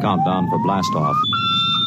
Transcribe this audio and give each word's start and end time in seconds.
Countdown 0.00 0.48
for 0.48 0.58
blastoff. 0.58 1.14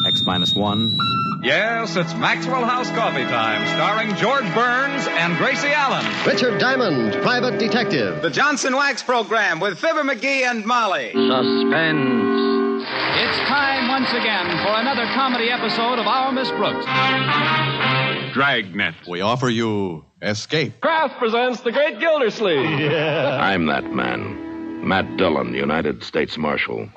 X 0.06 0.22
minus 0.24 0.54
one. 0.54 0.96
Yes, 1.42 1.94
it's 1.96 2.14
Maxwell 2.14 2.64
House 2.64 2.90
Coffee 2.90 3.22
Time, 3.24 3.64
starring 3.68 4.14
George 4.16 4.42
Burns 4.54 5.06
and 5.06 5.36
Gracie 5.36 5.68
Allen. 5.68 6.04
Richard 6.26 6.58
Diamond, 6.58 7.12
private 7.22 7.58
detective. 7.58 8.22
The 8.22 8.30
Johnson 8.30 8.74
Wax 8.74 9.02
Program 9.04 9.60
with 9.60 9.78
Fibber 9.78 10.02
McGee 10.02 10.42
and 10.42 10.64
Molly. 10.66 11.12
Suspense. 11.12 12.84
It's 13.20 13.38
time 13.48 13.88
once 13.88 14.10
again 14.10 14.46
for 14.64 14.80
another 14.80 15.04
comedy 15.14 15.50
episode 15.50 15.98
of 16.00 16.06
Our 16.06 16.32
Miss 16.32 16.50
Brooks. 16.50 16.84
Dragnet. 18.34 18.94
We 19.08 19.20
offer 19.20 19.48
you 19.48 20.04
Escape. 20.22 20.80
Kraft 20.80 21.18
presents 21.18 21.60
The 21.60 21.70
Great 21.72 22.00
Gildersleeve. 22.00 22.80
Yeah. 22.80 23.38
I'm 23.40 23.66
that 23.66 23.92
man. 23.92 24.86
Matt 24.86 25.16
Dillon, 25.16 25.54
United 25.54 26.02
States 26.02 26.36
Marshal. 26.38 26.88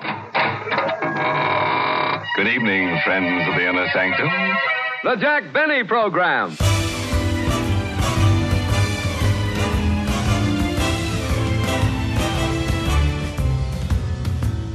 Good 2.34 2.48
evening, 2.48 2.98
friends 3.04 3.46
of 3.46 3.56
the 3.56 3.68
inner 3.68 3.86
sanctum. 3.92 4.30
The 5.04 5.16
Jack 5.16 5.52
Benny 5.52 5.84
Program. 5.84 6.56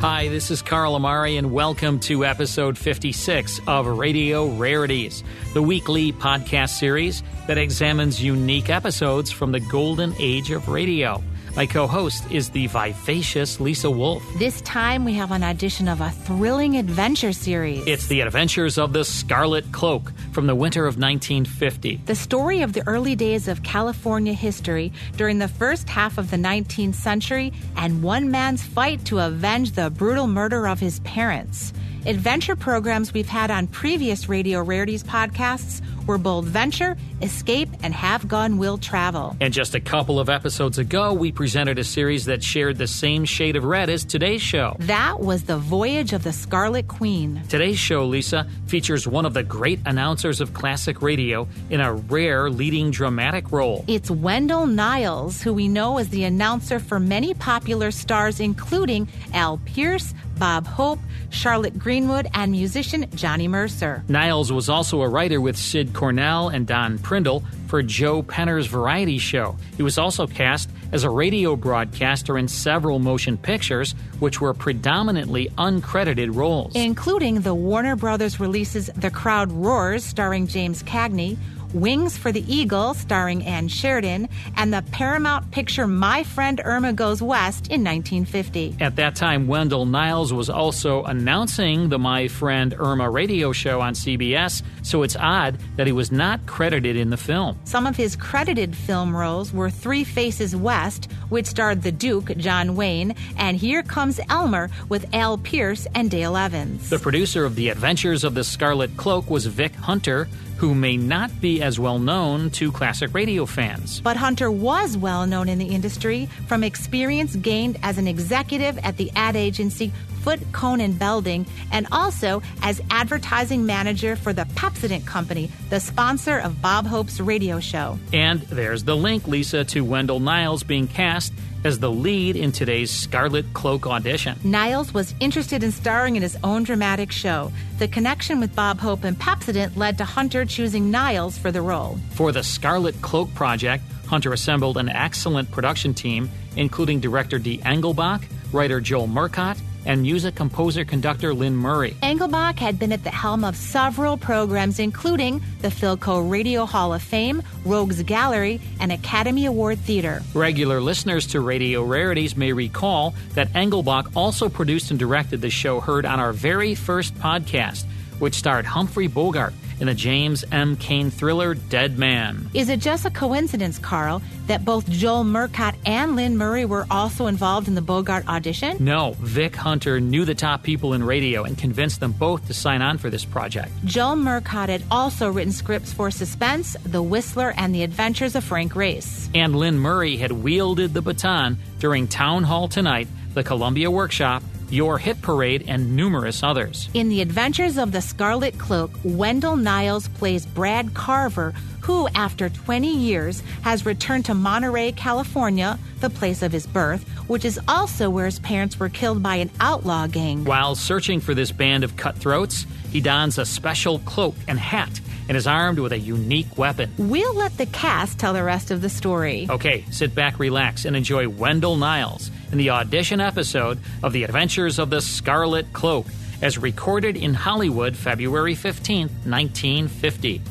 Hi, 0.01 0.27
this 0.27 0.51
is 0.51 0.61
Carl 0.61 0.93
Amari, 0.93 1.35
and 1.37 1.51
welcome 1.51 1.99
to 2.01 2.23
episode 2.25 2.77
56 2.77 3.59
of 3.65 3.87
Radio 3.87 4.49
Rarities, 4.49 5.23
the 5.55 5.63
weekly 5.63 6.13
podcast 6.13 6.77
series 6.77 7.23
that 7.47 7.57
examines 7.57 8.21
unique 8.21 8.69
episodes 8.69 9.31
from 9.31 9.51
the 9.51 9.59
golden 9.61 10.13
age 10.19 10.51
of 10.51 10.67
radio. 10.67 11.23
My 11.57 11.65
co 11.65 11.87
host 11.87 12.23
is 12.31 12.51
the 12.51 12.67
vivacious 12.67 13.59
Lisa 13.59 13.89
Wolf. 13.89 14.23
This 14.37 14.61
time 14.61 15.03
we 15.03 15.13
have 15.13 15.31
an 15.31 15.41
audition 15.41 15.87
of 15.87 16.01
a 16.01 16.11
thrilling 16.11 16.77
adventure 16.77 17.33
series. 17.33 17.83
It's 17.87 18.05
The 18.05 18.21
Adventures 18.21 18.77
of 18.77 18.93
the 18.93 19.03
Scarlet 19.03 19.71
Cloak 19.71 20.13
from 20.33 20.45
the 20.45 20.53
winter 20.53 20.85
of 20.85 20.99
1950. 20.99 22.01
The 22.05 22.13
story 22.13 22.61
of 22.61 22.73
the 22.73 22.87
early 22.87 23.15
days 23.15 23.47
of 23.47 23.63
California 23.63 24.33
history 24.33 24.93
during 25.15 25.39
the 25.39 25.47
first 25.47 25.89
half 25.89 26.19
of 26.19 26.29
the 26.29 26.37
19th 26.37 26.93
century 26.93 27.51
and 27.75 28.03
one 28.03 28.29
man's 28.29 28.61
fight 28.61 29.03
to 29.05 29.17
avenge 29.17 29.71
the 29.71 29.89
brutal 29.89 30.27
murder 30.27 30.67
of 30.67 30.79
his 30.79 30.99
parents. 30.99 31.73
Adventure 32.07 32.55
programs 32.55 33.13
we've 33.13 33.27
had 33.27 33.51
on 33.51 33.67
previous 33.67 34.29
Radio 34.29 34.63
Rarities 34.63 35.03
podcasts 35.03 35.81
were 36.07 36.17
Bold 36.17 36.45
Venture, 36.45 36.95
Escape, 37.21 37.67
and 37.83 37.93
Have 37.93 38.29
Gun 38.29 38.57
Will 38.57 38.77
Travel. 38.77 39.35
And 39.41 39.53
just 39.53 39.75
a 39.75 39.81
couple 39.81 40.17
of 40.17 40.29
episodes 40.29 40.77
ago, 40.77 41.11
we 41.11 41.33
presented 41.33 41.77
a 41.77 41.83
series 41.83 42.23
that 42.25 42.41
shared 42.41 42.77
the 42.77 42.87
same 42.87 43.25
shade 43.25 43.57
of 43.57 43.65
red 43.65 43.89
as 43.89 44.05
today's 44.05 44.41
show. 44.41 44.77
That 44.79 45.19
was 45.19 45.43
The 45.43 45.57
Voyage 45.57 46.13
of 46.13 46.23
the 46.23 46.31
Scarlet 46.31 46.87
Queen. 46.87 47.41
Today's 47.49 47.77
show, 47.77 48.05
Lisa, 48.05 48.47
features 48.67 49.05
one 49.05 49.25
of 49.25 49.33
the 49.33 49.43
great 49.43 49.81
announcers 49.85 50.39
of 50.39 50.53
classic 50.53 51.01
radio 51.01 51.45
in 51.69 51.81
a 51.81 51.93
rare 51.93 52.49
leading 52.49 52.89
dramatic 52.89 53.51
role. 53.51 53.83
It's 53.85 54.09
Wendell 54.09 54.67
Niles, 54.67 55.41
who 55.41 55.53
we 55.53 55.67
know 55.67 55.97
as 55.97 56.07
the 56.07 56.23
announcer 56.23 56.79
for 56.79 57.01
many 57.01 57.33
popular 57.33 57.91
stars, 57.91 58.39
including 58.39 59.09
Al 59.33 59.59
Pearce, 59.65 60.13
Bob 60.37 60.67
Hope, 60.67 60.99
Charlotte 61.29 61.77
Greenwood, 61.77 62.27
and 62.33 62.51
musician 62.51 63.07
Johnny 63.15 63.47
Mercer. 63.47 64.03
Niles 64.07 64.51
was 64.51 64.69
also 64.69 65.01
a 65.01 65.09
writer 65.09 65.41
with 65.41 65.57
Sid 65.57 65.93
Cornell 65.93 66.49
and 66.49 66.65
Don 66.65 66.99
Prindle 66.99 67.43
for 67.67 67.81
Joe 67.83 68.21
Penner's 68.23 68.67
variety 68.67 69.17
show. 69.17 69.55
He 69.75 69.83
was 69.83 69.97
also 69.97 70.27
cast 70.27 70.69
as 70.91 71.03
a 71.03 71.09
radio 71.09 71.55
broadcaster 71.55 72.37
in 72.37 72.47
several 72.47 72.99
motion 72.99 73.37
pictures, 73.37 73.93
which 74.19 74.39
were 74.39 74.53
predominantly 74.53 75.49
uncredited 75.57 76.35
roles, 76.35 76.73
including 76.75 77.41
the 77.41 77.53
Warner 77.53 77.95
Brothers 77.95 78.39
releases 78.39 78.89
The 78.95 79.11
Crowd 79.11 79.51
Roars, 79.51 80.03
starring 80.03 80.47
James 80.47 80.83
Cagney. 80.83 81.37
Wings 81.73 82.17
for 82.17 82.31
the 82.31 82.43
Eagle, 82.53 82.93
starring 82.93 83.43
Ann 83.43 83.67
Sheridan, 83.67 84.29
and 84.55 84.73
the 84.73 84.83
Paramount 84.91 85.51
picture 85.51 85.87
My 85.87 86.23
Friend 86.23 86.61
Irma 86.63 86.93
Goes 86.93 87.21
West 87.21 87.67
in 87.67 87.83
1950. 87.83 88.77
At 88.79 88.95
that 88.95 89.15
time, 89.15 89.47
Wendell 89.47 89.85
Niles 89.85 90.33
was 90.33 90.49
also 90.49 91.03
announcing 91.03 91.89
the 91.89 91.99
My 91.99 92.27
Friend 92.27 92.73
Irma 92.77 93.09
radio 93.09 93.51
show 93.51 93.81
on 93.81 93.93
CBS, 93.93 94.63
so 94.81 95.03
it's 95.03 95.15
odd 95.15 95.57
that 95.75 95.87
he 95.87 95.93
was 95.93 96.11
not 96.11 96.45
credited 96.45 96.95
in 96.95 97.09
the 97.09 97.17
film. 97.17 97.57
Some 97.65 97.85
of 97.85 97.95
his 97.95 98.15
credited 98.15 98.75
film 98.75 99.15
roles 99.15 99.53
were 99.53 99.69
Three 99.69 100.03
Faces 100.03 100.55
West, 100.55 101.11
which 101.29 101.47
starred 101.47 101.81
the 101.81 101.91
Duke, 101.91 102.35
John 102.37 102.75
Wayne, 102.75 103.15
and 103.37 103.57
Here 103.57 103.83
Comes 103.83 104.19
Elmer 104.29 104.69
with 104.89 105.05
Al 105.13 105.37
Pearce 105.37 105.87
and 105.93 106.09
Dale 106.09 106.37
Evans. 106.37 106.89
The 106.89 106.99
producer 106.99 107.45
of 107.45 107.55
The 107.55 107.69
Adventures 107.69 108.23
of 108.23 108.33
the 108.33 108.43
Scarlet 108.43 108.95
Cloak 108.97 109.29
was 109.29 109.45
Vic 109.45 109.75
Hunter, 109.75 110.27
who 110.57 110.73
may 110.73 110.97
not 110.97 111.29
be 111.39 111.61
as 111.61 111.79
well 111.79 111.99
known 111.99 112.49
to 112.51 112.71
classic 112.71 113.13
radio 113.13 113.45
fans. 113.45 114.01
But 114.01 114.17
Hunter 114.17 114.49
was 114.51 114.97
well 114.97 115.25
known 115.25 115.49
in 115.49 115.59
the 115.59 115.67
industry 115.67 116.27
from 116.47 116.63
experience 116.63 117.35
gained 117.35 117.77
as 117.83 117.97
an 117.97 118.07
executive 118.07 118.77
at 118.79 118.97
the 118.97 119.11
ad 119.15 119.35
agency 119.35 119.91
Foote, 120.27 120.51
Cone, 120.51 120.81
and 120.81 120.99
Belding, 120.99 121.45
and 121.71 121.87
also 121.89 122.41
as 122.61 122.81
advertising 122.89 123.65
manager 123.65 124.17
for 124.17 124.33
the 124.33 124.43
Pepsodent 124.55 125.05
Company, 125.05 125.49
the 125.69 125.79
sponsor 125.79 126.37
of 126.39 126.61
Bob 126.61 126.85
Hope's 126.85 127.21
radio 127.21 127.61
show. 127.61 127.97
And 128.11 128.41
there's 128.41 128.83
the 128.83 128.97
link, 128.97 129.25
Lisa, 129.25 129.63
to 129.63 129.85
Wendell 129.85 130.19
Niles 130.19 130.63
being 130.63 130.89
cast 130.89 131.31
as 131.63 131.79
the 131.79 131.89
lead 131.89 132.35
in 132.35 132.51
today's 132.51 132.91
Scarlet 132.91 133.45
Cloak 133.53 133.87
audition. 133.87 134.37
Niles 134.43 134.93
was 134.93 135.15
interested 135.21 135.63
in 135.63 135.71
starring 135.71 136.17
in 136.17 136.21
his 136.21 136.37
own 136.43 136.63
dramatic 136.63 137.13
show. 137.13 137.49
The 137.79 137.87
connection 137.87 138.41
with 138.41 138.53
Bob 138.53 138.79
Hope 138.79 139.05
and 139.05 139.17
Pepsodent 139.17 139.77
led 139.77 139.97
to 139.99 140.03
Hunter 140.03 140.43
choosing 140.43 140.91
Niles 140.91 141.37
for 141.37 141.53
the 141.53 141.61
role. 141.61 141.97
For 142.11 142.33
the 142.33 142.43
Scarlet 142.43 143.01
Cloak 143.01 143.33
project, 143.33 143.81
Hunter 144.07 144.33
assembled 144.33 144.75
an 144.75 144.89
excellent 144.89 145.49
production 145.51 145.93
team, 145.93 146.29
including 146.57 146.99
director 146.99 147.39
Dee 147.39 147.59
Engelbach, 147.59 148.25
writer 148.51 148.81
Joel 148.81 149.07
Murcott, 149.07 149.57
and 149.87 150.03
music 150.03 150.35
composer 150.35 150.85
conductor 150.85 151.33
Lynn 151.33 151.55
Murray. 151.55 151.95
Engelbach 152.03 152.59
had 152.59 152.77
been 152.77 152.91
at 152.91 153.03
the 153.03 153.09
helm 153.09 153.43
of 153.43 153.55
several 153.55 154.17
programs, 154.17 154.77
including 154.77 155.41
the 155.61 155.69
Philco 155.69 156.29
Radio 156.29 156.65
Hall 156.65 156.93
of 156.93 157.01
Fame, 157.01 157.41
Rogues 157.65 158.03
Gallery, 158.03 158.61
and 158.79 158.91
Academy 158.91 159.45
Award 159.45 159.79
Theater. 159.79 160.21
Regular 160.35 160.79
listeners 160.81 161.25
to 161.27 161.39
Radio 161.39 161.81
Rarities 161.83 162.37
may 162.37 162.53
recall 162.53 163.15
that 163.33 163.51
Engelbach 163.53 164.11
also 164.15 164.49
produced 164.49 164.91
and 164.91 164.99
directed 164.99 165.41
the 165.41 165.49
show 165.49 165.79
heard 165.79 166.05
on 166.05 166.19
our 166.19 166.33
very 166.33 166.75
first 166.75 167.15
podcast, 167.15 167.85
which 168.19 168.35
starred 168.35 168.65
Humphrey 168.65 169.07
Bogart 169.07 169.53
in 169.79 169.87
the 169.87 169.93
James 169.93 170.43
M. 170.51 170.75
Cain 170.77 171.11
thriller 171.11 171.53
Dead 171.53 171.97
Man. 171.97 172.49
Is 172.53 172.69
it 172.69 172.79
just 172.79 173.05
a 173.05 173.09
coincidence, 173.09 173.77
Carl, 173.79 174.21
that 174.47 174.65
both 174.65 174.89
Joel 174.89 175.23
Murcott 175.23 175.75
and 175.85 176.15
Lynn 176.15 176.37
Murray 176.37 176.65
were 176.65 176.85
also 176.89 177.27
involved 177.27 177.67
in 177.67 177.75
the 177.75 177.81
Bogart 177.81 178.27
audition? 178.27 178.77
No, 178.79 179.15
Vic 179.19 179.55
Hunter 179.55 179.99
knew 179.99 180.25
the 180.25 180.35
top 180.35 180.63
people 180.63 180.93
in 180.93 181.03
radio 181.03 181.43
and 181.43 181.57
convinced 181.57 181.99
them 181.99 182.11
both 182.11 182.47
to 182.47 182.53
sign 182.53 182.81
on 182.81 182.97
for 182.97 183.09
this 183.09 183.25
project. 183.25 183.71
Joel 183.85 184.15
Murcott 184.15 184.69
had 184.69 184.83
also 184.89 185.29
written 185.29 185.51
scripts 185.51 185.93
for 185.93 186.11
Suspense, 186.11 186.75
The 186.83 187.01
Whistler, 187.01 187.53
and 187.57 187.73
The 187.73 187.83
Adventures 187.83 188.35
of 188.35 188.43
Frank 188.43 188.75
Race. 188.75 189.29
And 189.35 189.55
Lynn 189.55 189.77
Murray 189.77 190.17
had 190.17 190.31
wielded 190.31 190.93
the 190.93 191.01
baton 191.01 191.57
during 191.79 192.07
Town 192.07 192.43
Hall 192.43 192.67
Tonight, 192.67 193.07
the 193.33 193.43
Columbia 193.43 193.91
Workshop, 193.91 194.41
your 194.69 194.97
Hit 194.97 195.21
Parade, 195.21 195.65
and 195.67 195.95
numerous 195.95 196.43
others. 196.43 196.89
In 196.93 197.09
The 197.09 197.21
Adventures 197.21 197.77
of 197.77 197.91
the 197.91 198.01
Scarlet 198.01 198.57
Cloak, 198.57 198.91
Wendell 199.03 199.57
Niles 199.57 200.07
plays 200.09 200.45
Brad 200.45 200.93
Carver, 200.93 201.53
who, 201.81 202.07
after 202.15 202.49
20 202.49 202.87
years, 202.87 203.41
has 203.61 203.85
returned 203.85 204.25
to 204.25 204.33
Monterey, 204.33 204.91
California, 204.91 205.79
the 206.01 206.09
place 206.09 206.41
of 206.41 206.51
his 206.51 206.67
birth, 206.67 207.07
which 207.29 207.45
is 207.45 207.59
also 207.67 208.09
where 208.09 208.25
his 208.25 208.39
parents 208.39 208.79
were 208.79 208.89
killed 208.89 209.23
by 209.23 209.35
an 209.35 209.49
outlaw 209.59 210.07
gang. 210.07 210.43
While 210.43 210.75
searching 210.75 211.19
for 211.19 211.33
this 211.33 211.51
band 211.51 211.83
of 211.83 211.95
cutthroats, 211.95 212.65
he 212.91 213.01
dons 213.01 213.37
a 213.37 213.45
special 213.45 213.99
cloak 213.99 214.35
and 214.47 214.59
hat 214.59 214.99
and 215.27 215.37
is 215.37 215.47
armed 215.47 215.79
with 215.79 215.91
a 215.91 215.99
unique 215.99 216.57
weapon. 216.57 216.91
We'll 216.97 217.35
let 217.35 217.57
the 217.57 217.65
cast 217.67 218.17
tell 218.17 218.33
the 218.33 218.43
rest 218.43 218.71
of 218.71 218.81
the 218.81 218.89
story. 218.89 219.47
Okay, 219.49 219.83
sit 219.91 220.15
back, 220.15 220.39
relax, 220.39 220.85
and 220.85 220.95
enjoy 220.95 221.27
Wendell 221.27 221.75
Niles 221.75 222.31
in 222.51 222.57
the 222.57 222.69
audition 222.69 223.19
episode 223.19 223.79
of 224.03 224.13
The 224.13 224.23
Adventures 224.23 224.79
of 224.79 224.89
the 224.89 225.01
Scarlet 225.01 225.71
Cloak, 225.73 226.05
as 226.41 226.57
recorded 226.57 227.15
in 227.15 227.33
Hollywood 227.33 227.95
February 227.95 228.55
15, 228.55 229.07
1950. 229.07 230.41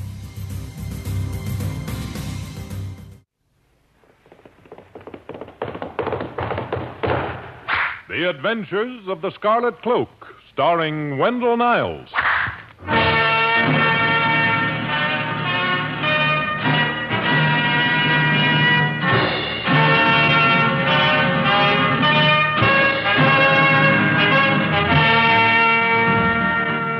The 8.09 8.31
Adventures 8.31 9.09
of 9.09 9.21
the 9.21 9.31
Scarlet 9.33 9.81
Cloak, 9.83 10.09
starring 10.53 11.19
Wendell 11.19 11.57
Niles. 11.57 12.09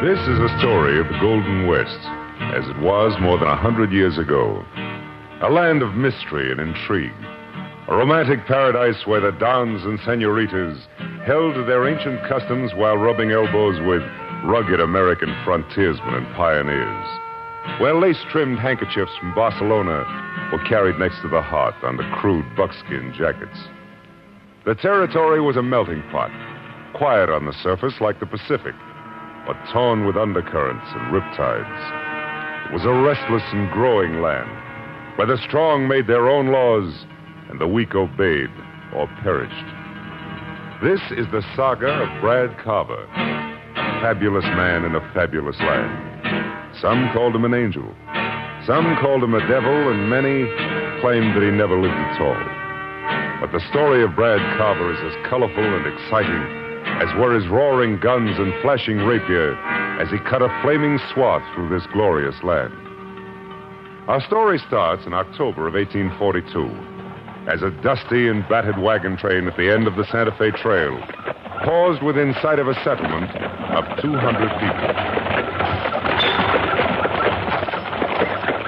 This 0.07 0.21
is 0.21 0.39
a 0.39 0.59
story 0.61 1.01
of 1.01 1.09
the 1.09 1.19
Golden 1.19 1.67
West, 1.67 1.99
as 2.55 2.63
it 2.69 2.79
was 2.79 3.19
more 3.21 3.39
than 3.39 3.49
a 3.49 3.57
hundred 3.57 3.91
years 3.91 4.19
ago. 4.19 4.65
A 5.43 5.51
land 5.51 5.83
of 5.83 5.97
mystery 5.97 6.53
and 6.53 6.61
intrigue. 6.61 7.11
A 7.89 7.97
romantic 7.97 8.47
paradise 8.47 9.05
where 9.05 9.21
the 9.21 9.33
dons 9.33 9.83
and 9.83 9.99
senoritas 10.07 10.79
held 11.27 11.57
to 11.57 11.65
their 11.65 11.89
ancient 11.89 12.23
customs 12.29 12.71
while 12.77 12.97
rubbing 12.97 13.33
elbows 13.33 13.81
with 13.85 14.01
rugged 14.45 14.79
American 14.79 15.35
frontiersmen 15.45 16.15
and 16.15 16.37
pioneers. 16.37 17.09
Where 17.81 17.99
lace 17.99 18.23
trimmed 18.31 18.61
handkerchiefs 18.61 19.17
from 19.19 19.35
Barcelona 19.35 20.07
were 20.53 20.63
carried 20.69 21.01
next 21.01 21.21
to 21.23 21.29
the 21.29 21.43
heart 21.43 21.75
under 21.83 22.09
crude 22.15 22.47
buckskin 22.57 23.13
jackets. 23.13 23.59
The 24.67 24.77
territory 24.77 25.41
was 25.41 25.57
a 25.57 25.65
melting 25.65 26.05
pot, 26.13 26.31
quiet 26.95 27.29
on 27.29 27.45
the 27.45 27.59
surface 27.61 28.01
like 28.01 28.21
the 28.21 28.27
Pacific, 28.27 28.77
but 29.47 29.57
torn 29.73 30.05
with 30.07 30.17
undercurrents 30.17 30.87
and 30.91 31.15
riptides. 31.15 32.67
It 32.67 32.73
was 32.73 32.85
a 32.85 32.93
restless 32.93 33.45
and 33.53 33.71
growing 33.71 34.21
land 34.21 34.51
where 35.17 35.27
the 35.27 35.39
strong 35.47 35.87
made 35.89 36.07
their 36.07 36.29
own 36.29 36.49
laws 36.49 37.07
and 37.49 37.61
the 37.61 37.69
weak 37.69 37.95
obeyed 37.95 38.51
or 38.93 39.07
perished. 39.23 39.55
This 40.83 41.01
is 41.17 41.27
the 41.33 41.47
saga 41.55 41.89
of 41.89 42.21
Brad 42.21 42.59
Carver, 42.63 43.01
a 43.01 44.01
fabulous 44.03 44.45
man 44.45 44.85
in 44.85 44.95
a 44.95 45.13
fabulous 45.15 45.57
land. 45.61 46.77
Some 46.83 47.09
called 47.15 47.35
him 47.35 47.45
an 47.45 47.55
angel, 47.55 47.87
some 48.67 48.97
called 49.01 49.23
him 49.23 49.35
a 49.35 49.49
devil, 49.49 49.93
and 49.93 50.11
many 50.11 50.45
claimed 51.01 51.37
that 51.37 51.43
he 51.43 51.51
never 51.51 51.81
lived 51.81 51.95
at 51.95 52.21
all. 52.21 53.41
But 53.41 53.53
the 53.53 53.65
story 53.71 54.03
of 54.03 54.17
Brad 54.17 54.41
Carver 54.59 54.93
is 54.93 55.15
as 55.15 55.31
colorful 55.31 55.65
and 55.65 55.87
exciting 55.87 56.66
as 57.03 57.15
were 57.19 57.35
his 57.35 57.49
roaring 57.49 57.99
guns 58.01 58.39
and 58.39 58.53
flashing 58.63 58.99
rapier 58.99 59.55
as 60.01 60.11
he 60.11 60.19
cut 60.29 60.43
a 60.43 60.49
flaming 60.63 60.99
swath 61.13 61.43
through 61.55 61.69
this 61.69 61.87
glorious 61.93 62.37
land. 62.43 62.73
Our 64.09 64.21
story 64.23 64.59
starts 64.59 65.05
in 65.05 65.13
October 65.13 65.67
of 65.67 65.75
1842 65.75 66.97
as 67.51 67.63
a 67.63 67.71
dusty 67.83 68.29
and 68.29 68.49
battered 68.49 68.79
wagon 68.79 69.17
train 69.17 69.47
at 69.47 69.57
the 69.57 69.71
end 69.71 69.87
of 69.87 69.97
the 69.97 70.05
Santa 70.11 70.33
Fe 70.39 70.51
Trail 70.51 70.99
paused 71.65 72.03
within 72.03 72.35
sight 72.41 72.59
of 72.59 72.69
a 72.69 72.75
settlement 72.85 73.31
of 73.75 73.85
200 74.01 74.49
people. 74.61 74.89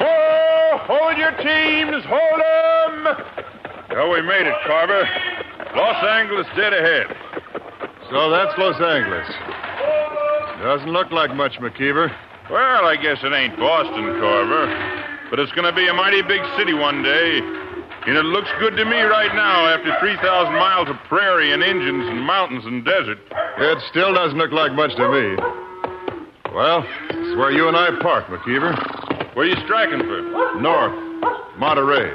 Oh, 0.01 0.79
hold 0.87 1.17
your 1.17 1.33
teams, 1.39 2.05
hold 2.05 2.41
'em! 2.43 3.07
Oh, 3.97 4.11
we 4.13 4.23
made 4.23 4.47
it, 4.47 4.55
Carver. 4.67 5.09
Los 5.77 6.05
Angeles 6.05 6.47
dead 6.57 6.73
ahead. 6.73 7.07
So 8.11 8.31
that's 8.31 8.57
Los 8.57 8.81
Angeles. 8.81 9.29
Doesn't 10.65 10.91
look 10.91 11.13
like 11.13 11.35
much, 11.35 11.53
McKeever. 11.61 12.09
Well, 12.51 12.87
I 12.89 12.97
guess 12.97 13.19
it 13.23 13.33
ain't 13.33 13.57
Boston, 13.59 14.17
Carver. 14.19 14.65
But 15.29 15.39
it's 15.39 15.53
going 15.53 15.69
to 15.69 15.77
be 15.77 15.87
a 15.89 15.93
mighty 15.93 16.23
big 16.23 16.41
city 16.57 16.73
one 16.73 17.03
day. 17.03 17.41
And 18.09 18.17
it 18.17 18.25
looks 18.25 18.49
good 18.59 18.75
to 18.77 18.85
me 18.87 19.03
right 19.05 19.35
now 19.37 19.69
after 19.69 19.93
3,000 20.01 20.25
miles 20.55 20.89
of 20.89 20.97
prairie 21.09 21.53
and 21.53 21.63
Indians 21.63 22.09
and 22.09 22.25
mountains 22.25 22.65
and 22.65 22.83
desert. 22.83 23.19
It 23.59 23.79
still 23.91 24.15
doesn't 24.15 24.39
look 24.39 24.53
like 24.53 24.73
much 24.73 24.97
to 24.97 25.05
me. 25.05 25.37
Well, 26.57 26.89
it's 27.13 27.37
where 27.37 27.53
you 27.53 27.69
and 27.69 27.77
I 27.77 27.93
park, 28.01 28.25
McKeever. 28.33 29.37
Where 29.37 29.45
are 29.45 29.49
you 29.49 29.57
striking 29.67 30.01
for? 30.01 30.57
North. 30.59 30.97
Monterey. 31.59 32.09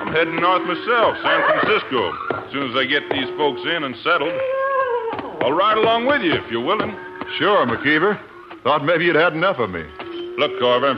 I'm 0.00 0.08
heading 0.08 0.40
north 0.40 0.64
myself, 0.64 1.20
San 1.20 1.40
Francisco. 1.44 2.12
As 2.32 2.52
soon 2.52 2.70
as 2.70 2.76
I 2.76 2.86
get 2.88 3.04
these 3.12 3.28
folks 3.36 3.60
in 3.68 3.84
and 3.84 3.94
settled. 4.02 4.32
I'll 5.44 5.52
ride 5.52 5.76
along 5.76 6.06
with 6.06 6.22
you 6.22 6.32
if 6.32 6.50
you're 6.50 6.64
willing. 6.64 6.96
Sure, 7.36 7.66
McKeever. 7.66 8.18
Thought 8.62 8.82
maybe 8.82 9.04
you'd 9.04 9.14
had 9.14 9.34
enough 9.34 9.58
of 9.58 9.68
me. 9.68 9.84
Look, 10.38 10.58
Carver, 10.58 10.94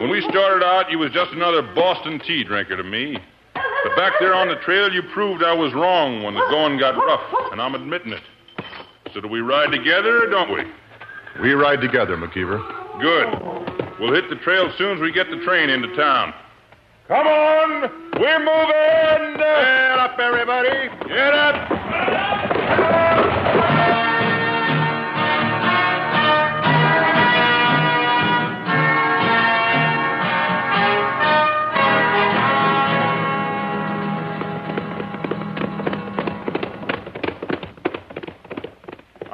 when 0.00 0.08
we 0.08 0.22
started 0.30 0.64
out, 0.64 0.90
you 0.90 0.98
was 0.98 1.12
just 1.12 1.30
another 1.32 1.60
Boston 1.74 2.18
tea 2.26 2.42
drinker 2.42 2.78
to 2.78 2.82
me. 2.82 3.18
But 3.52 3.94
back 3.94 4.14
there 4.18 4.32
on 4.32 4.48
the 4.48 4.56
trail, 4.64 4.90
you 4.90 5.02
proved 5.12 5.44
I 5.44 5.52
was 5.52 5.74
wrong 5.74 6.22
when 6.22 6.32
the 6.32 6.40
going 6.48 6.78
got 6.78 6.96
rough, 6.96 7.20
and 7.52 7.60
I'm 7.60 7.74
admitting 7.74 8.14
it. 8.14 8.22
So 9.12 9.20
do 9.20 9.28
we 9.28 9.40
ride 9.40 9.72
together 9.72 10.24
or 10.24 10.30
don't 10.30 10.50
we? 10.50 10.62
We 11.42 11.52
ride 11.52 11.82
together, 11.82 12.16
McKeever. 12.16 12.64
Good. 12.98 13.28
We'll 14.00 14.14
hit 14.14 14.30
the 14.30 14.36
trail 14.36 14.70
as 14.70 14.78
soon 14.78 14.96
as 14.96 15.02
we 15.02 15.12
get 15.12 15.28
the 15.28 15.44
train 15.44 15.68
into 15.68 15.94
town. 15.94 16.32
Come 17.08 17.26
on! 17.26 17.90
We're 18.18 18.38
moving! 18.38 19.36
Get 19.36 19.98
up, 19.98 20.18
everybody! 20.18 20.88
Get 21.08 21.34
up! 21.34 21.76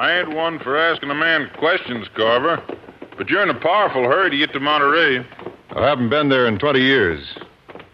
I 0.02 0.18
ain't 0.18 0.34
one 0.34 0.58
for 0.58 0.76
asking 0.76 1.12
a 1.12 1.14
man 1.14 1.48
questions, 1.58 2.08
Carver. 2.16 2.60
But 3.16 3.28
you're 3.28 3.44
in 3.44 3.50
a 3.50 3.60
powerful 3.60 4.02
hurry 4.02 4.30
to 4.30 4.36
get 4.36 4.52
to 4.52 4.58
Monterey. 4.58 5.24
I 5.70 5.88
haven't 5.88 6.10
been 6.10 6.28
there 6.28 6.48
in 6.48 6.58
20 6.58 6.80
years. 6.80 7.24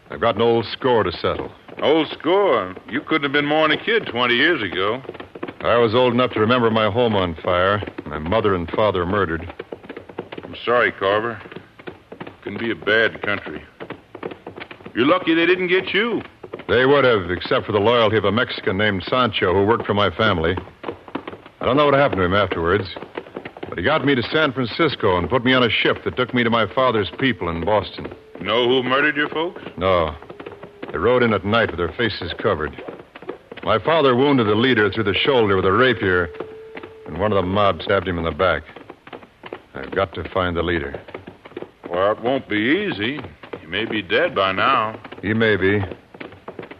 I've 0.08 0.18
got 0.18 0.36
an 0.36 0.40
old 0.40 0.64
score 0.72 1.02
to 1.02 1.12
settle. 1.12 1.52
Old 1.82 2.08
score? 2.18 2.74
You 2.88 3.02
couldn't 3.02 3.24
have 3.24 3.32
been 3.32 3.44
more 3.44 3.68
than 3.68 3.78
a 3.78 3.84
kid 3.84 4.06
20 4.06 4.34
years 4.34 4.62
ago. 4.62 5.02
I 5.60 5.76
was 5.76 5.94
old 5.94 6.14
enough 6.14 6.30
to 6.32 6.40
remember 6.40 6.70
my 6.70 6.90
home 6.90 7.14
on 7.14 7.34
fire, 7.42 7.82
my 8.06 8.18
mother 8.18 8.54
and 8.54 8.70
father 8.70 9.04
murdered. 9.04 9.46
I'm 10.42 10.56
sorry, 10.64 10.92
Carver. 10.92 11.38
It 12.22 12.42
can 12.42 12.56
be 12.56 12.70
a 12.70 12.74
bad 12.74 13.20
country. 13.20 13.62
You're 14.94 15.04
lucky 15.04 15.34
they 15.34 15.44
didn't 15.44 15.68
get 15.68 15.92
you. 15.92 16.22
They 16.68 16.86
would 16.86 17.04
have, 17.04 17.30
except 17.30 17.66
for 17.66 17.72
the 17.72 17.80
loyalty 17.80 18.16
of 18.16 18.24
a 18.24 18.32
Mexican 18.32 18.78
named 18.78 19.02
Sancho 19.02 19.52
who 19.52 19.66
worked 19.66 19.84
for 19.84 19.94
my 19.94 20.08
family. 20.16 20.56
I 21.60 21.64
don't 21.64 21.76
know 21.76 21.86
what 21.86 21.94
happened 21.94 22.18
to 22.20 22.24
him 22.24 22.34
afterwards, 22.34 22.84
but 23.68 23.76
he 23.76 23.82
got 23.82 24.04
me 24.04 24.14
to 24.14 24.22
San 24.22 24.52
Francisco 24.52 25.18
and 25.18 25.28
put 25.28 25.44
me 25.44 25.52
on 25.52 25.64
a 25.64 25.70
ship 25.70 26.04
that 26.04 26.16
took 26.16 26.32
me 26.32 26.44
to 26.44 26.50
my 26.50 26.72
father's 26.72 27.10
people 27.18 27.48
in 27.48 27.64
Boston. 27.64 28.12
Know 28.40 28.68
who 28.68 28.82
murdered 28.84 29.16
your 29.16 29.28
folks? 29.28 29.60
No. 29.76 30.14
They 30.92 30.98
rode 30.98 31.24
in 31.24 31.32
at 31.32 31.44
night 31.44 31.70
with 31.70 31.78
their 31.78 31.92
faces 31.92 32.32
covered. 32.40 32.80
My 33.64 33.78
father 33.78 34.14
wounded 34.14 34.46
the 34.46 34.54
leader 34.54 34.90
through 34.90 35.04
the 35.04 35.14
shoulder 35.14 35.56
with 35.56 35.64
a 35.64 35.72
rapier, 35.72 36.28
and 37.06 37.18
one 37.18 37.32
of 37.32 37.36
the 37.36 37.42
mob 37.42 37.82
stabbed 37.82 38.06
him 38.06 38.18
in 38.18 38.24
the 38.24 38.30
back. 38.30 38.62
I've 39.74 39.90
got 39.90 40.14
to 40.14 40.28
find 40.30 40.56
the 40.56 40.62
leader. 40.62 41.00
Well, 41.90 42.12
it 42.12 42.22
won't 42.22 42.48
be 42.48 42.56
easy. 42.56 43.20
He 43.60 43.66
may 43.66 43.84
be 43.84 44.00
dead 44.00 44.34
by 44.34 44.52
now. 44.52 45.00
He 45.22 45.34
may 45.34 45.56
be. 45.56 45.80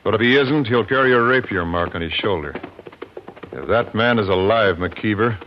But 0.05 0.15
if 0.15 0.21
he 0.21 0.37
isn't, 0.37 0.69
he'll 0.69 0.87
carry 0.87 1.13
a 1.13 1.21
rapier 1.21 1.65
mark 1.65 1.95
on 1.95 2.01
his 2.01 2.13
shoulder. 2.13 2.55
If 3.53 3.69
that 3.69 3.95
man 3.95 4.19
is 4.19 4.29
alive, 4.29 4.77
McKeever, 4.77 5.39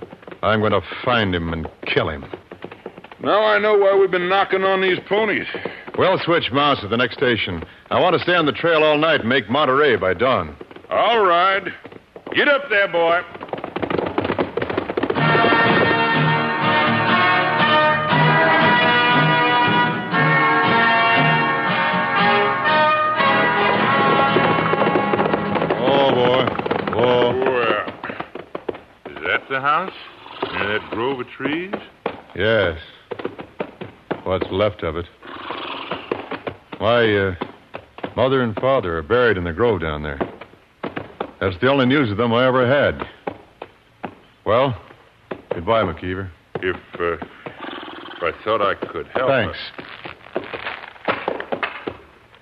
I'm 0.42 0.60
going 0.60 0.72
to 0.72 0.82
find 1.04 1.34
him 1.34 1.54
and 1.54 1.68
kill 1.86 2.10
him. 2.10 2.26
Now 3.22 3.44
I 3.44 3.60
know 3.60 3.78
why 3.78 3.96
we've 3.96 4.10
been 4.10 4.30
knocking 4.30 4.64
on 4.64 4.82
these 4.82 4.98
ponies. 5.08 5.46
We'll 5.98 6.18
switch 6.20 6.52
mounts 6.52 6.84
at 6.84 6.90
the 6.90 6.98
next 6.98 7.16
station. 7.16 7.64
I 7.92 8.00
want 8.00 8.16
to 8.16 8.20
stay 8.20 8.34
on 8.34 8.46
the 8.48 8.52
trail 8.52 8.84
all 8.84 8.98
night 8.98 9.20
and 9.20 9.30
make 9.30 9.50
Monterey 9.50 9.96
by 9.98 10.16
dawn. 10.16 10.56
All 10.90 11.24
right. 11.24 11.64
Get 12.34 12.48
up 12.48 12.64
there, 12.70 12.88
boy. 12.88 13.22
House? 29.86 29.94
Near 30.54 30.80
that 30.80 30.90
grove 30.92 31.20
of 31.20 31.28
trees? 31.28 31.74
Yes. 32.36 32.80
What's 34.24 34.48
left 34.52 34.84
of 34.84 34.96
it. 34.96 35.06
My 36.80 37.16
uh, 37.16 37.36
mother 38.16 38.42
and 38.42 38.56
father 38.56 38.98
are 38.98 39.04
buried 39.04 39.38
in 39.38 39.44
the 39.44 39.54
grove 39.54 39.82
down 39.82 40.04
there. 40.04 40.20
That's 41.40 41.58
the 41.60 41.68
only 41.70 41.86
news 41.86 42.12
of 42.12 42.18
them 42.18 42.34
I 42.34 42.48
ever 42.48 42.68
had. 42.68 43.08
Well, 44.46 44.80
goodbye, 45.54 45.84
McKeever. 45.84 46.30
If, 46.56 46.76
uh, 47.00 47.14
if 47.14 48.22
I 48.22 48.32
thought 48.44 48.62
I 48.62 48.76
could 48.76 49.08
help. 49.08 49.30
Thanks. 49.30 49.58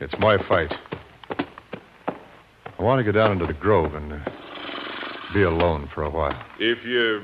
It's 0.02 0.14
my 0.20 0.38
fight. 0.48 0.74
I 2.78 2.82
want 2.82 3.00
to 3.00 3.04
go 3.04 3.12
down 3.12 3.34
into 3.34 3.46
the 3.46 3.54
grove 3.54 3.94
and 3.94 4.14
uh, 4.14 4.39
be 5.34 5.44
alone 5.44 5.90
for 5.94 6.04
a 6.04 6.10
while. 6.10 6.40
If 6.60 6.86
you 6.86 7.24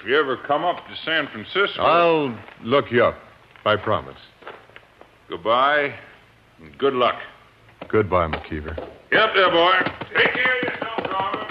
if 0.00 0.06
you 0.06 0.18
ever 0.18 0.36
come 0.46 0.64
up 0.64 0.76
to 0.76 0.96
San 1.04 1.28
Francisco, 1.28 1.82
I'll 1.82 2.38
look 2.62 2.90
you 2.90 3.04
up. 3.04 3.16
I 3.64 3.76
promise. 3.76 4.18
Goodbye, 5.28 5.94
and 6.60 6.76
good 6.78 6.94
luck. 6.94 7.16
Goodbye, 7.88 8.26
McKeever. 8.28 8.76
Yep, 9.12 9.34
there, 9.34 9.50
boy. 9.50 9.72
Take 10.16 10.32
care 10.34 10.58
of 10.58 10.62
yourself, 10.64 11.04
Carver. 11.10 11.46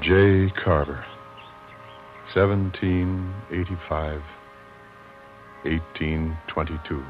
J. 0.00 0.50
Carver, 0.62 1.04
1785 2.34 4.22
1822. 5.64 7.04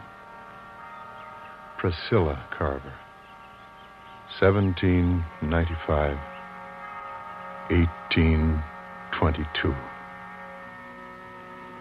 Priscilla 1.79 2.45
Carver. 2.57 2.95
1795. 4.41 6.17
1822. 7.71 9.75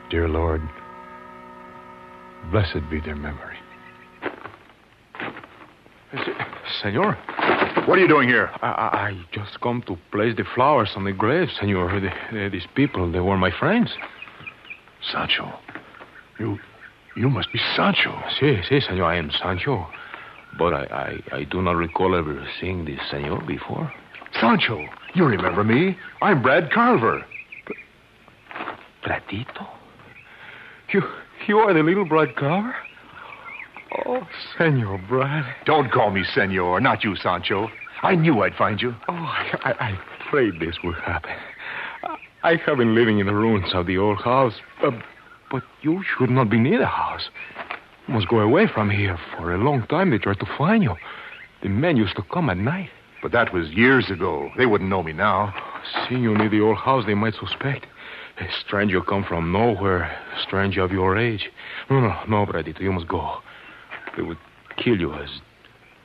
Dear 0.10 0.28
Lord, 0.28 0.62
blessed 2.52 2.90
be 2.90 3.00
their 3.00 3.16
memory. 3.16 3.58
Senor. 6.82 7.14
What 7.86 7.98
are 7.98 8.02
you 8.02 8.08
doing 8.08 8.30
here? 8.30 8.50
I, 8.62 8.68
I 8.68 9.26
just 9.32 9.60
come 9.62 9.82
to 9.88 9.98
place 10.12 10.36
the 10.38 10.44
flowers 10.56 10.92
on 10.96 11.06
the 11.06 11.12
graves, 11.12 11.52
senor. 11.60 12.00
The, 12.00 12.10
the, 12.32 12.50
these 12.50 12.68
people, 12.76 13.12
they 13.12 13.20
were 13.20 13.38
my 13.38 13.52
friends. 13.60 13.92
Sancho. 15.12 15.52
You 16.40 16.58
you 17.16 17.30
must 17.30 17.52
be 17.52 17.60
Sancho. 17.76 18.18
Si, 18.40 18.62
si, 18.68 18.80
senor. 18.80 19.04
I 19.04 19.18
am 19.18 19.30
Sancho. 19.32 19.88
But 20.58 20.74
I, 20.74 21.20
I, 21.32 21.38
I 21.38 21.44
do 21.44 21.62
not 21.62 21.76
recall 21.76 22.16
ever 22.16 22.48
seeing 22.60 22.86
this 22.86 23.00
senor 23.12 23.42
before. 23.46 23.92
Sancho, 24.40 24.86
you 25.14 25.26
remember 25.26 25.64
me? 25.64 25.98
I'm 26.22 26.42
Brad 26.42 26.72
Carver. 26.72 27.26
Bradito? 29.04 29.68
You 30.92 31.02
you 31.48 31.58
are 31.60 31.74
the 31.74 31.84
little 31.84 32.06
Brad 32.06 32.36
Carver? 32.36 32.76
Oh, 34.06 34.28
Senor 34.58 35.02
Brad. 35.10 35.46
Don't 35.66 35.92
call 35.92 36.12
me 36.12 36.24
Senor, 36.24 36.80
not 36.80 37.04
you, 37.04 37.16
Sancho. 37.16 37.70
I 38.02 38.16
knew 38.16 38.42
I'd 38.42 38.56
find 38.56 38.82
you. 38.82 38.96
Oh, 39.08 39.14
I, 39.14 39.58
I, 39.64 39.72
I 39.72 40.00
prayed 40.30 40.60
this 40.60 40.76
would 40.84 40.96
happen. 40.96 41.36
I 42.44 42.56
have 42.66 42.78
been 42.78 42.96
living 42.96 43.20
in 43.20 43.28
the 43.28 43.34
ruins 43.34 43.74
of 43.74 43.88
the 43.88 43.98
old 43.98 44.20
house, 44.22 44.54
uh, 44.84 44.92
but 45.52 45.64
you 45.82 46.04
should 46.04 46.30
not 46.30 46.50
be 46.50 46.60
near 46.60 46.80
the 46.80 46.86
house. 46.86 47.30
You 48.08 48.14
must 48.14 48.28
go 48.28 48.40
away 48.40 48.68
from 48.68 48.90
here. 48.90 49.18
For 49.38 49.54
a 49.54 49.58
long 49.58 49.86
time, 49.88 50.12
they 50.12 50.18
tried 50.18 50.40
to 50.40 50.58
find 50.58 50.84
you. 50.84 50.96
The 51.62 51.70
men 51.70 51.98
used 51.98 52.16
to 52.16 52.24
come 52.24 52.50
at 52.50 52.58
night. 52.58 52.90
But 53.22 53.34
that 53.34 53.54
was 53.54 53.70
years 53.70 54.10
ago. 54.10 54.50
They 54.58 54.66
wouldn't 54.66 54.90
know 54.90 55.04
me 55.04 55.14
now. 55.14 55.54
Seeing 56.08 56.24
you 56.24 56.38
near 56.38 56.50
the 56.50 56.62
old 56.62 56.78
house, 56.78 57.06
they 57.06 57.16
might 57.16 57.34
suspect. 57.36 57.86
A 58.40 58.48
stranger 58.66 59.02
come 59.02 59.26
from 59.26 59.52
nowhere, 59.52 60.04
a 60.04 60.42
stranger 60.42 60.82
of 60.82 60.92
your 60.92 61.18
age. 61.18 61.50
No, 61.90 62.00
no, 62.00 62.16
no, 62.30 62.46
Bradito, 62.46 62.80
you 62.80 62.94
must 62.94 63.08
go. 63.10 63.40
They 64.16 64.24
would 64.24 64.38
kill 64.78 64.98
you 64.98 65.14
as 65.14 65.30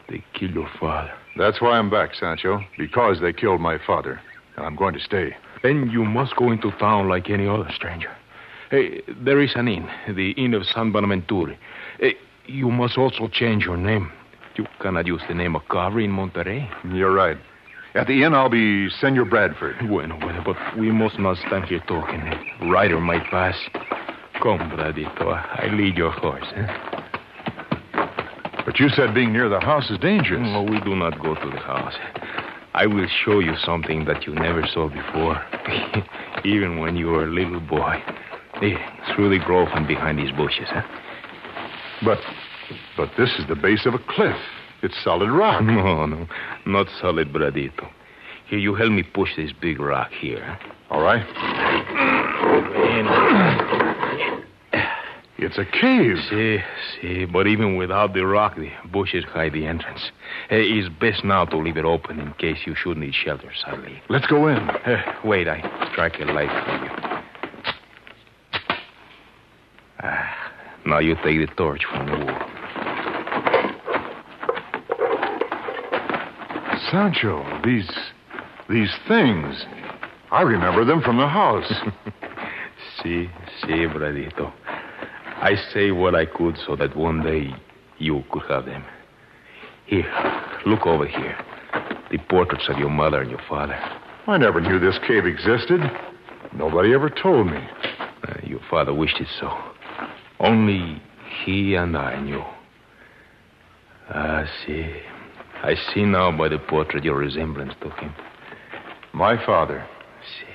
they 0.08 0.24
killed 0.34 0.54
your 0.54 0.68
father. 0.80 1.12
That's 1.36 1.60
why 1.60 1.78
I'm 1.78 1.90
back, 1.90 2.14
Sancho. 2.14 2.60
Because 2.76 3.20
they 3.20 3.32
killed 3.32 3.60
my 3.60 3.78
father. 3.86 4.20
And 4.56 4.66
I'm 4.66 4.76
going 4.76 4.94
to 4.94 5.00
stay. 5.00 5.36
Then 5.62 5.88
you 5.90 6.04
must 6.04 6.36
go 6.36 6.50
into 6.50 6.72
town 6.72 7.08
like 7.08 7.30
any 7.30 7.46
other 7.46 7.70
stranger. 7.74 8.10
Hey, 8.75 9.02
there 9.25 9.40
is 9.40 9.52
an 9.54 9.69
inn, 9.69 9.88
the 10.16 10.33
Inn 10.33 10.52
of 10.52 10.66
San 10.66 10.90
Bonaventure. 10.90 11.57
Hey, 12.00 12.14
you 12.47 12.73
must 12.73 12.99
also 12.99 13.28
change 13.28 13.64
your 13.64 13.76
name. 13.76 14.11
You 14.57 14.66
cannot 14.81 15.07
use 15.07 15.23
the 15.28 15.35
name 15.35 15.54
of 15.54 15.62
Carver 15.69 16.00
in 16.00 16.11
Monterey. 16.11 16.69
You're 16.93 17.14
right. 17.14 17.37
At 17.95 18.09
the 18.09 18.25
inn, 18.25 18.35
I'll 18.35 18.49
be 18.49 18.90
Senor 18.90 19.26
Bradford. 19.26 19.76
Bueno, 19.87 20.19
bueno, 20.19 20.43
but 20.45 20.57
we 20.76 20.90
must 20.90 21.21
not 21.21 21.37
stand 21.47 21.66
here 21.66 21.85
talking. 21.87 22.19
A 22.19 22.69
rider 22.69 22.99
might 22.99 23.23
pass. 23.31 23.54
Come, 24.43 24.69
Bradito. 24.69 25.28
I 25.31 25.69
lead 25.73 25.97
your 25.97 26.11
horse. 26.11 26.52
Eh? 26.57 26.66
But 28.66 28.81
you 28.81 28.88
said 28.88 29.14
being 29.14 29.33
near 29.33 29.49
the 29.49 29.61
house 29.61 29.88
is 29.88 29.99
dangerous. 30.00 30.43
No, 30.43 30.64
we 30.64 30.81
do 30.81 30.97
not 30.97 31.23
go 31.23 31.37
to 31.37 31.50
the 31.50 31.61
house. 31.61 31.95
I 32.75 32.87
will 32.87 33.07
show 33.25 33.38
you 33.38 33.54
something 33.64 34.04
that 34.07 34.26
you 34.26 34.35
never 34.35 34.66
saw 34.66 34.88
before, 34.88 35.40
even 36.45 36.81
when 36.81 36.97
you 36.97 37.07
were 37.07 37.23
a 37.23 37.31
little 37.31 37.61
boy. 37.61 38.02
Hey, 38.61 38.76
through 39.14 39.30
the 39.37 39.44
grove 39.44 39.68
and 39.75 39.87
behind 39.87 40.18
these 40.18 40.30
bushes, 40.32 40.68
huh? 40.68 40.82
But, 42.04 42.18
but 42.96 43.11
this 43.18 43.30
is 43.38 43.46
the 43.49 43.56
base 43.56 43.84
of 43.87 43.94
a 43.94 43.99
cliff. 43.99 44.37
It's 44.82 44.94
solid 45.02 45.30
rock. 45.30 45.62
No, 45.64 46.06
no, 46.06 46.26
not 46.66 46.87
solid, 47.00 47.32
Bradito. 47.32 47.88
Here, 48.46 48.58
you 48.58 48.75
help 48.75 48.92
me 48.92 49.02
push 49.02 49.30
this 49.37 49.52
big 49.52 49.80
rock 49.80 50.11
here. 50.12 50.44
Huh? 50.44 50.75
All 50.90 51.02
right. 51.02 51.25
It's 55.37 55.58
a 55.58 55.64
cave. 55.64 56.16
See, 56.30 56.58
see, 57.00 57.25
but 57.26 57.46
even 57.46 57.76
without 57.76 58.14
the 58.14 58.25
rock, 58.25 58.56
the 58.56 58.70
bushes 58.90 59.25
hide 59.25 59.52
the 59.52 59.66
entrance. 59.66 60.11
Uh, 60.50 60.56
it's 60.56 60.88
best 61.00 61.25
now 61.25 61.44
to 61.44 61.56
leave 61.58 61.76
it 61.76 61.84
open 61.84 62.20
in 62.20 62.32
case 62.34 62.58
you 62.66 62.75
should 62.75 62.96
need 62.96 63.14
shelter 63.14 63.50
suddenly. 63.64 64.00
Let's 64.08 64.26
go 64.26 64.46
in. 64.49 64.56
Uh, 64.56 65.02
wait, 65.25 65.49
I 65.49 65.61
strike 65.92 66.20
a 66.20 66.25
light 66.25 66.49
for 66.49 66.84
you. 66.84 67.24
Ah, 70.06 70.52
now 70.84 70.99
you 70.99 71.14
take 71.25 71.38
the 71.38 71.46
torch 71.56 71.82
from 71.90 72.04
the 72.04 72.12
wall. 72.12 72.54
Sancho, 76.90 77.42
these 77.64 77.90
these 78.68 78.94
things. 79.08 79.64
I 80.30 80.42
remember 80.42 80.84
them 80.84 81.00
from 81.00 81.16
the 81.16 81.26
house. 81.26 81.73
see, 83.02 83.30
see, 83.62 83.87
Bradito. 83.87 84.52
I 85.37 85.54
say 85.73 85.90
what 85.90 86.14
I 86.14 86.26
could 86.26 86.58
so 86.66 86.76
that 86.76 86.94
one 86.94 87.23
day 87.23 87.54
you 87.99 88.23
could 88.30 88.42
have 88.49 88.66
them. 88.66 88.84
Here, 89.87 90.11
look 90.66 90.87
over 90.87 91.06
here. 91.06 91.37
The 92.11 92.18
portraits 92.28 92.68
of 92.68 92.78
your 92.78 92.90
mother 92.90 93.23
and 93.23 93.30
your 93.30 93.42
father. 93.49 93.75
I 94.26 94.37
never 94.37 94.61
knew 94.61 94.78
this 94.78 94.99
cave 95.06 95.25
existed. 95.25 95.80
Nobody 96.54 96.92
ever 96.92 97.08
told 97.08 97.46
me. 97.46 97.66
Uh, 98.26 98.34
your 98.42 98.61
father 98.70 98.92
wished 98.92 99.20
it 99.20 99.28
so. 99.40 99.74
Only 100.40 101.02
he 101.44 101.74
and 101.74 101.96
I 101.96 102.20
knew. 102.20 102.44
Ah, 104.10 104.44
see. 104.66 105.00
I 105.62 105.74
see 105.92 106.04
now 106.04 106.36
by 106.36 106.48
the 106.48 106.58
portrait 106.58 107.04
your 107.04 107.16
resemblance 107.16 107.72
to 107.80 107.90
him. 107.90 108.14
My 109.12 109.42
father. 109.46 109.86
See. 110.38 110.54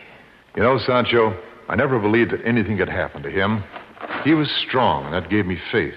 You 0.55 0.63
know, 0.63 0.77
Sancho, 0.77 1.36
I 1.67 1.75
never 1.75 2.00
believed 2.00 2.31
that 2.31 2.45
anything 2.45 2.77
could 2.77 2.89
happen 2.89 3.24
to 3.24 3.29
him. 3.29 3.63
He 4.24 4.33
was 4.33 4.50
strong, 4.67 5.05
and 5.05 5.13
that 5.13 5.29
gave 5.29 5.45
me 5.45 5.57
faith. 5.71 5.93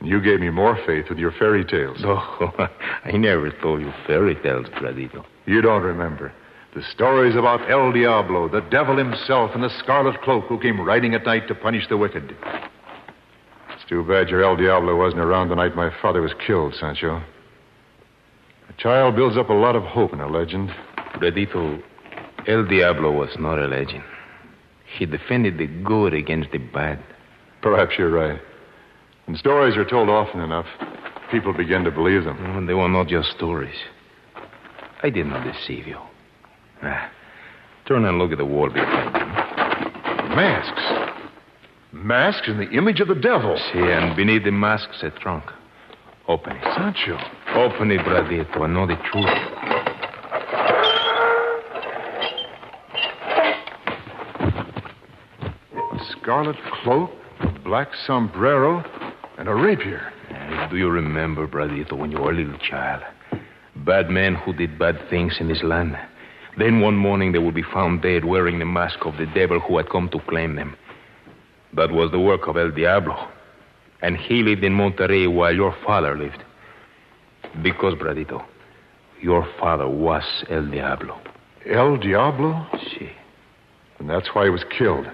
And 0.00 0.08
you 0.08 0.20
gave 0.20 0.40
me 0.40 0.50
more 0.50 0.78
faith 0.86 1.06
with 1.08 1.18
your 1.18 1.32
fairy 1.32 1.64
tales. 1.64 1.98
Oh, 2.04 2.68
I 3.04 3.12
never 3.12 3.50
told 3.62 3.80
you 3.80 3.92
fairy 4.06 4.34
tales, 4.42 4.66
Bradito. 4.68 5.24
You 5.46 5.62
don't 5.62 5.82
remember. 5.82 6.32
The 6.74 6.82
stories 6.82 7.36
about 7.36 7.70
El 7.70 7.92
Diablo, 7.92 8.48
the 8.48 8.60
devil 8.70 8.98
himself, 8.98 9.52
and 9.54 9.62
the 9.62 9.70
scarlet 9.78 10.20
cloak 10.20 10.44
who 10.44 10.58
came 10.60 10.80
riding 10.80 11.14
at 11.14 11.24
night 11.24 11.48
to 11.48 11.54
punish 11.54 11.88
the 11.88 11.96
wicked. 11.96 12.36
It's 13.86 13.90
too 13.92 14.02
bad 14.02 14.28
your 14.30 14.42
El 14.42 14.56
Diablo 14.56 14.96
wasn't 14.96 15.22
around 15.22 15.48
the 15.48 15.54
night 15.54 15.76
my 15.76 15.92
father 16.02 16.20
was 16.20 16.32
killed, 16.44 16.74
Sancho. 16.74 17.22
A 18.68 18.72
child 18.78 19.14
builds 19.14 19.36
up 19.36 19.48
a 19.48 19.52
lot 19.52 19.76
of 19.76 19.84
hope 19.84 20.12
in 20.12 20.18
a 20.18 20.26
legend. 20.26 20.70
Bradito, 21.20 21.80
El 22.48 22.64
Diablo 22.64 23.12
was 23.12 23.30
not 23.38 23.60
a 23.60 23.68
legend. 23.68 24.02
He 24.98 25.06
defended 25.06 25.58
the 25.58 25.68
good 25.68 26.14
against 26.14 26.50
the 26.50 26.58
bad. 26.58 26.98
Perhaps 27.62 27.92
you're 27.96 28.10
right. 28.10 28.40
When 29.26 29.36
stories 29.36 29.76
are 29.76 29.88
told 29.88 30.08
often 30.08 30.40
enough, 30.40 30.66
people 31.30 31.52
begin 31.52 31.84
to 31.84 31.92
believe 31.92 32.24
them. 32.24 32.42
Well, 32.42 32.66
they 32.66 32.74
were 32.74 32.88
not 32.88 33.06
just 33.06 33.30
stories. 33.36 33.76
I 35.04 35.10
did 35.10 35.26
not 35.26 35.44
deceive 35.44 35.86
you. 35.86 35.98
Ah, 36.82 37.08
turn 37.86 38.04
and 38.04 38.18
look 38.18 38.32
at 38.32 38.38
the 38.38 38.44
wall 38.44 38.68
behind 38.68 39.14
you. 39.14 40.34
Masks. 40.34 41.05
Masks 42.04 42.46
in 42.46 42.58
the 42.58 42.68
image 42.70 43.00
of 43.00 43.08
the 43.08 43.14
devil. 43.14 43.56
See, 43.72 43.78
and 43.78 44.14
beneath 44.14 44.44
the 44.44 44.50
masks, 44.50 45.02
a 45.02 45.10
trunk. 45.10 45.44
Open 46.28 46.56
it. 46.56 46.62
Sancho. 46.76 47.18
Open 47.54 47.90
it, 47.90 48.00
Bradito, 48.00 48.62
and 48.64 48.74
know 48.74 48.86
the 48.86 48.96
truth. 49.10 49.24
A 55.92 56.04
scarlet 56.20 56.56
cloak, 56.82 57.10
a 57.40 57.58
black 57.60 57.88
sombrero, 58.06 58.84
and 59.38 59.48
a 59.48 59.54
rapier. 59.54 60.12
Uh, 60.30 60.68
do 60.68 60.76
you 60.76 60.90
remember, 60.90 61.46
Bradito, 61.46 61.94
when 61.94 62.10
you 62.10 62.18
were 62.18 62.32
a 62.32 62.34
little 62.34 62.58
child? 62.58 63.02
Bad 63.76 64.10
men 64.10 64.34
who 64.34 64.52
did 64.52 64.78
bad 64.78 65.00
things 65.08 65.36
in 65.40 65.48
this 65.48 65.62
land. 65.62 65.96
Then 66.58 66.80
one 66.80 66.96
morning 66.96 67.32
they 67.32 67.38
would 67.38 67.54
be 67.54 67.62
found 67.62 68.02
dead 68.02 68.24
wearing 68.24 68.58
the 68.58 68.64
mask 68.64 68.98
of 69.06 69.16
the 69.16 69.26
devil 69.26 69.60
who 69.60 69.76
had 69.76 69.88
come 69.88 70.08
to 70.10 70.20
claim 70.28 70.56
them. 70.56 70.76
That 71.76 71.92
was 71.92 72.10
the 72.10 72.20
work 72.20 72.48
of 72.48 72.56
El 72.56 72.70
Diablo. 72.70 73.28
And 74.02 74.16
he 74.16 74.42
lived 74.42 74.64
in 74.64 74.72
Monterey 74.72 75.26
while 75.26 75.54
your 75.54 75.74
father 75.84 76.16
lived. 76.16 76.42
Because, 77.62 77.94
Bradito, 77.94 78.44
your 79.20 79.46
father 79.58 79.88
was 79.88 80.24
El 80.50 80.66
Diablo. 80.70 81.20
El 81.68 81.98
Diablo? 81.98 82.66
Si. 82.78 83.10
And 83.98 84.08
that's 84.08 84.28
why 84.34 84.44
he 84.44 84.50
was 84.50 84.64
killed. 84.76 85.06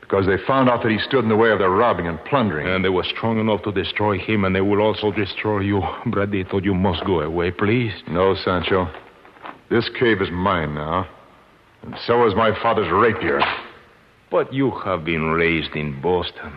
Because 0.00 0.26
they 0.26 0.36
found 0.46 0.68
out 0.68 0.82
that 0.82 0.92
he 0.92 0.98
stood 0.98 1.24
in 1.24 1.30
the 1.30 1.36
way 1.36 1.50
of 1.50 1.58
their 1.58 1.70
robbing 1.70 2.06
and 2.06 2.22
plundering. 2.24 2.68
And 2.68 2.84
they 2.84 2.90
were 2.90 3.04
strong 3.04 3.40
enough 3.40 3.62
to 3.62 3.72
destroy 3.72 4.18
him, 4.18 4.44
and 4.44 4.54
they 4.54 4.60
will 4.60 4.80
also 4.80 5.10
destroy 5.10 5.60
you. 5.60 5.80
Bradito, 6.06 6.62
you 6.62 6.74
must 6.74 7.04
go 7.06 7.20
away, 7.20 7.50
please. 7.50 7.92
No, 8.08 8.34
Sancho. 8.34 8.92
This 9.70 9.88
cave 9.98 10.20
is 10.20 10.28
mine 10.30 10.74
now. 10.74 11.08
And 11.82 11.94
so 12.06 12.26
is 12.26 12.34
my 12.34 12.52
father's 12.62 12.90
rapier. 12.92 13.40
But 14.34 14.52
you 14.52 14.72
have 14.84 15.04
been 15.04 15.26
raised 15.26 15.76
in 15.76 16.02
Boston. 16.02 16.52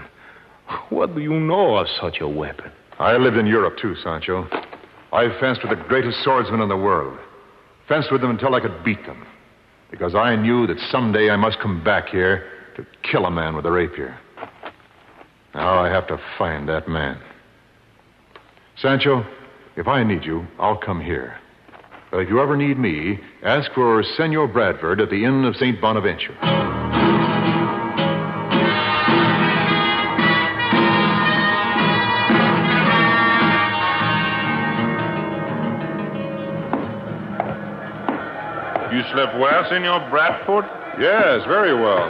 What 0.90 1.14
do 1.14 1.22
you 1.22 1.40
know 1.40 1.78
of 1.78 1.86
such 2.02 2.22
a 2.22 2.28
weapon? 2.28 2.72
I 2.98 3.18
lived 3.18 3.38
in 3.38 3.46
Europe, 3.46 3.78
too, 3.80 3.94
Sancho. 4.04 4.50
I 5.14 5.30
fenced 5.40 5.62
with 5.62 5.78
the 5.78 5.86
greatest 5.88 6.24
swordsmen 6.24 6.62
in 6.62 6.70
the 6.70 6.76
world. 6.76 7.20
Fenced 7.88 8.12
with 8.12 8.22
them 8.22 8.32
until 8.32 8.56
I 8.56 8.62
could 8.62 8.84
beat 8.84 9.06
them. 9.06 9.28
Because 9.92 10.16
I 10.16 10.36
knew 10.36 10.66
that 10.66 10.80
someday 10.90 11.30
I 11.30 11.36
must 11.36 11.60
come 11.60 11.84
back 11.84 12.10
here 12.10 12.50
to 12.78 12.86
kill 13.04 13.28
a 13.28 13.32
man 13.32 13.56
with 13.56 13.68
a 13.68 13.72
rapier. 13.72 14.18
Now 15.54 15.78
I 15.78 15.88
have 15.90 16.08
to 16.08 16.18
find 16.40 16.68
that 16.70 16.88
man. 16.88 17.22
Sancho, 18.78 19.24
if 19.76 19.88
I 19.88 20.04
need 20.04 20.24
you, 20.24 20.48
I'll 20.58 20.80
come 20.80 21.00
here. 21.00 21.38
But 22.10 22.22
if 22.22 22.30
you 22.30 22.42
ever 22.42 22.58
need 22.58 22.80
me, 22.80 23.20
ask 23.44 23.72
for 23.74 24.02
Senor 24.02 24.48
Bradford 24.48 25.00
at 25.00 25.12
the 25.12 25.24
Inn 25.24 25.46
of 25.46 25.56
St. 25.58 25.80
Bonaventure. 25.80 26.67
Slept 39.12 39.38
well, 39.38 39.64
Senor 39.70 40.10
Bradford? 40.10 40.66
Yes, 41.00 41.46
very 41.46 41.74
well. 41.74 42.10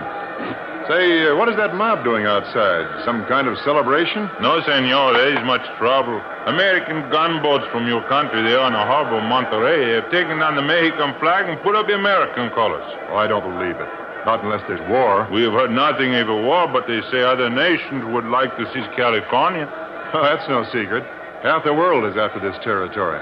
Say, 0.87 1.27
uh, 1.27 1.35
what 1.35 1.51
is 1.51 1.59
that 1.59 1.75
mob 1.75 2.07
doing 2.07 2.23
outside? 2.23 2.87
Some 3.03 3.27
kind 3.27 3.51
of 3.51 3.59
celebration? 3.67 4.31
No, 4.39 4.63
senor. 4.63 5.11
There 5.11 5.35
is 5.35 5.43
much 5.43 5.65
trouble. 5.75 6.15
American 6.47 7.03
gunboats 7.11 7.67
from 7.75 7.91
your 7.91 7.99
country, 8.07 8.39
there 8.39 8.63
are 8.63 8.71
in 8.71 8.73
the 8.73 8.87
harbor 8.87 9.19
of 9.19 9.27
Monterey, 9.27 9.99
have 9.99 10.07
taken 10.15 10.39
down 10.39 10.55
the 10.55 10.63
Mexican 10.63 11.11
flag 11.19 11.51
and 11.51 11.59
put 11.59 11.75
up 11.75 11.91
the 11.91 11.95
American 11.99 12.47
colors. 12.55 12.87
Oh, 13.11 13.19
I 13.19 13.27
don't 13.27 13.43
believe 13.43 13.75
it. 13.75 13.91
Not 14.23 14.47
unless 14.47 14.63
there's 14.71 14.79
war. 14.87 15.27
We 15.27 15.43
have 15.43 15.51
heard 15.51 15.71
nothing 15.75 16.15
of 16.15 16.29
a 16.29 16.39
war, 16.39 16.71
but 16.71 16.87
they 16.87 17.03
say 17.11 17.19
other 17.19 17.51
nations 17.51 18.07
would 18.15 18.31
like 18.31 18.55
to 18.55 18.63
seize 18.71 18.87
California. 18.95 19.67
Oh, 20.15 20.23
that's 20.23 20.47
no 20.47 20.63
secret. 20.71 21.03
Half 21.43 21.67
the 21.67 21.75
world 21.75 22.07
is 22.07 22.15
after 22.15 22.39
this 22.39 22.55
territory. 22.63 23.19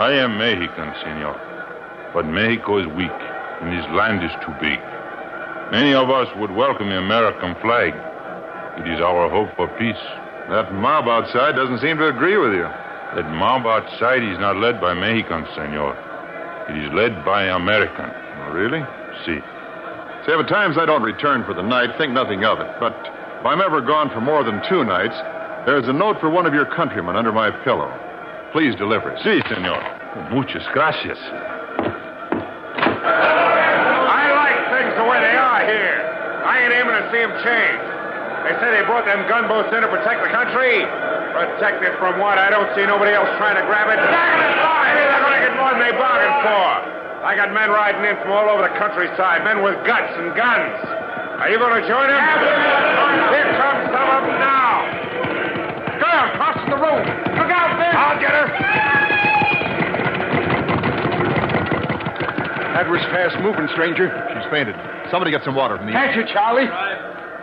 I 0.00 0.16
am 0.16 0.40
Mexican, 0.40 0.88
senor. 1.04 1.36
But 2.14 2.26
Mexico 2.26 2.78
is 2.78 2.86
weak, 2.96 3.18
and 3.60 3.72
his 3.72 3.84
land 3.92 4.24
is 4.24 4.32
too 4.44 4.54
big. 4.60 4.80
Many 5.70 5.92
of 5.92 6.08
us 6.08 6.28
would 6.36 6.50
welcome 6.50 6.88
the 6.88 6.98
American 6.98 7.54
flag. 7.60 7.92
It 8.80 8.88
is 8.88 9.00
our 9.00 9.28
hope 9.28 9.54
for 9.56 9.68
peace. 9.76 10.00
That 10.48 10.72
mob 10.72 11.08
outside 11.08 11.56
doesn't 11.56 11.80
seem 11.80 11.98
to 11.98 12.08
agree 12.08 12.38
with 12.38 12.54
you. 12.54 12.64
That 13.16 13.28
mob 13.36 13.66
outside 13.66 14.22
is 14.22 14.38
not 14.38 14.56
led 14.56 14.80
by 14.80 14.94
Mexicans, 14.94 15.48
senor. 15.54 15.92
It 16.68 16.76
is 16.76 16.92
led 16.92 17.24
by 17.24 17.44
American. 17.52 18.08
Oh, 18.08 18.52
really? 18.52 18.80
Si. 19.26 19.40
Say, 20.24 20.32
if 20.32 20.40
at 20.40 20.48
times 20.48 20.76
I 20.78 20.86
don't 20.86 21.02
return 21.02 21.44
for 21.44 21.52
the 21.52 21.62
night, 21.62 21.96
think 21.98 22.12
nothing 22.12 22.44
of 22.44 22.60
it. 22.60 22.68
But 22.80 22.96
if 23.40 23.44
I'm 23.44 23.60
ever 23.60 23.80
gone 23.80 24.08
for 24.10 24.20
more 24.20 24.44
than 24.44 24.62
two 24.68 24.84
nights, 24.84 25.16
there's 25.66 25.88
a 25.88 25.92
note 25.92 26.20
for 26.20 26.30
one 26.30 26.46
of 26.46 26.54
your 26.54 26.64
countrymen 26.64 27.16
under 27.16 27.32
my 27.32 27.50
pillow. 27.64 27.92
Please 28.52 28.74
deliver 28.76 29.10
it. 29.10 29.20
Si, 29.20 29.40
senor. 29.52 29.80
Muchas 30.32 30.64
gracias. 30.72 31.18
I 33.08 34.22
like 34.32 34.58
things 34.74 34.92
the 34.96 35.06
way 35.06 35.18
they 35.20 35.36
are 35.36 35.62
here. 35.64 35.98
I 36.44 36.64
ain't 36.64 36.72
aiming 36.72 36.96
to 36.96 37.04
see 37.10 37.20
them 37.24 37.34
change. 37.44 37.82
They 38.46 38.54
say 38.62 38.70
they 38.70 38.86
brought 38.86 39.04
them 39.04 39.26
gunboats 39.28 39.68
in 39.74 39.82
to 39.82 39.90
protect 39.90 40.22
the 40.22 40.30
country. 40.30 40.86
Protect 41.34 41.84
it 41.84 41.94
from 41.98 42.18
what? 42.22 42.38
I 42.38 42.48
don't 42.48 42.70
see 42.74 42.86
nobody 42.86 43.12
else 43.12 43.28
trying 43.36 43.58
to 43.60 43.64
grab 43.66 43.90
it. 43.90 43.98
They're 44.00 45.20
going 45.20 45.36
to 45.36 45.42
get 45.44 45.54
more 45.58 45.70
than 45.74 45.82
they 45.82 45.92
bargained 45.94 46.38
for. 46.46 46.66
I 47.26 47.34
got 47.34 47.52
men 47.52 47.68
riding 47.68 48.00
in 48.06 48.16
from 48.22 48.32
all 48.32 48.48
over 48.48 48.62
the 48.62 48.72
countryside, 48.78 49.42
men 49.44 49.60
with 49.60 49.76
guts 49.84 50.14
and 50.16 50.32
guns. 50.38 50.78
Are 51.38 51.50
you 51.50 51.58
going 51.58 51.82
to 51.82 51.84
join 51.86 52.08
them? 52.08 52.24
That 62.78 62.86
was 62.86 63.02
fast 63.10 63.34
moving, 63.42 63.66
stranger. 63.74 64.06
She's 64.06 64.46
fainted. 64.54 64.78
Somebody 65.10 65.34
get 65.34 65.42
some 65.42 65.58
water 65.58 65.74
from 65.74 65.90
the. 65.90 65.98
Can't 65.98 66.14
you, 66.14 66.22
Charlie? 66.30 66.70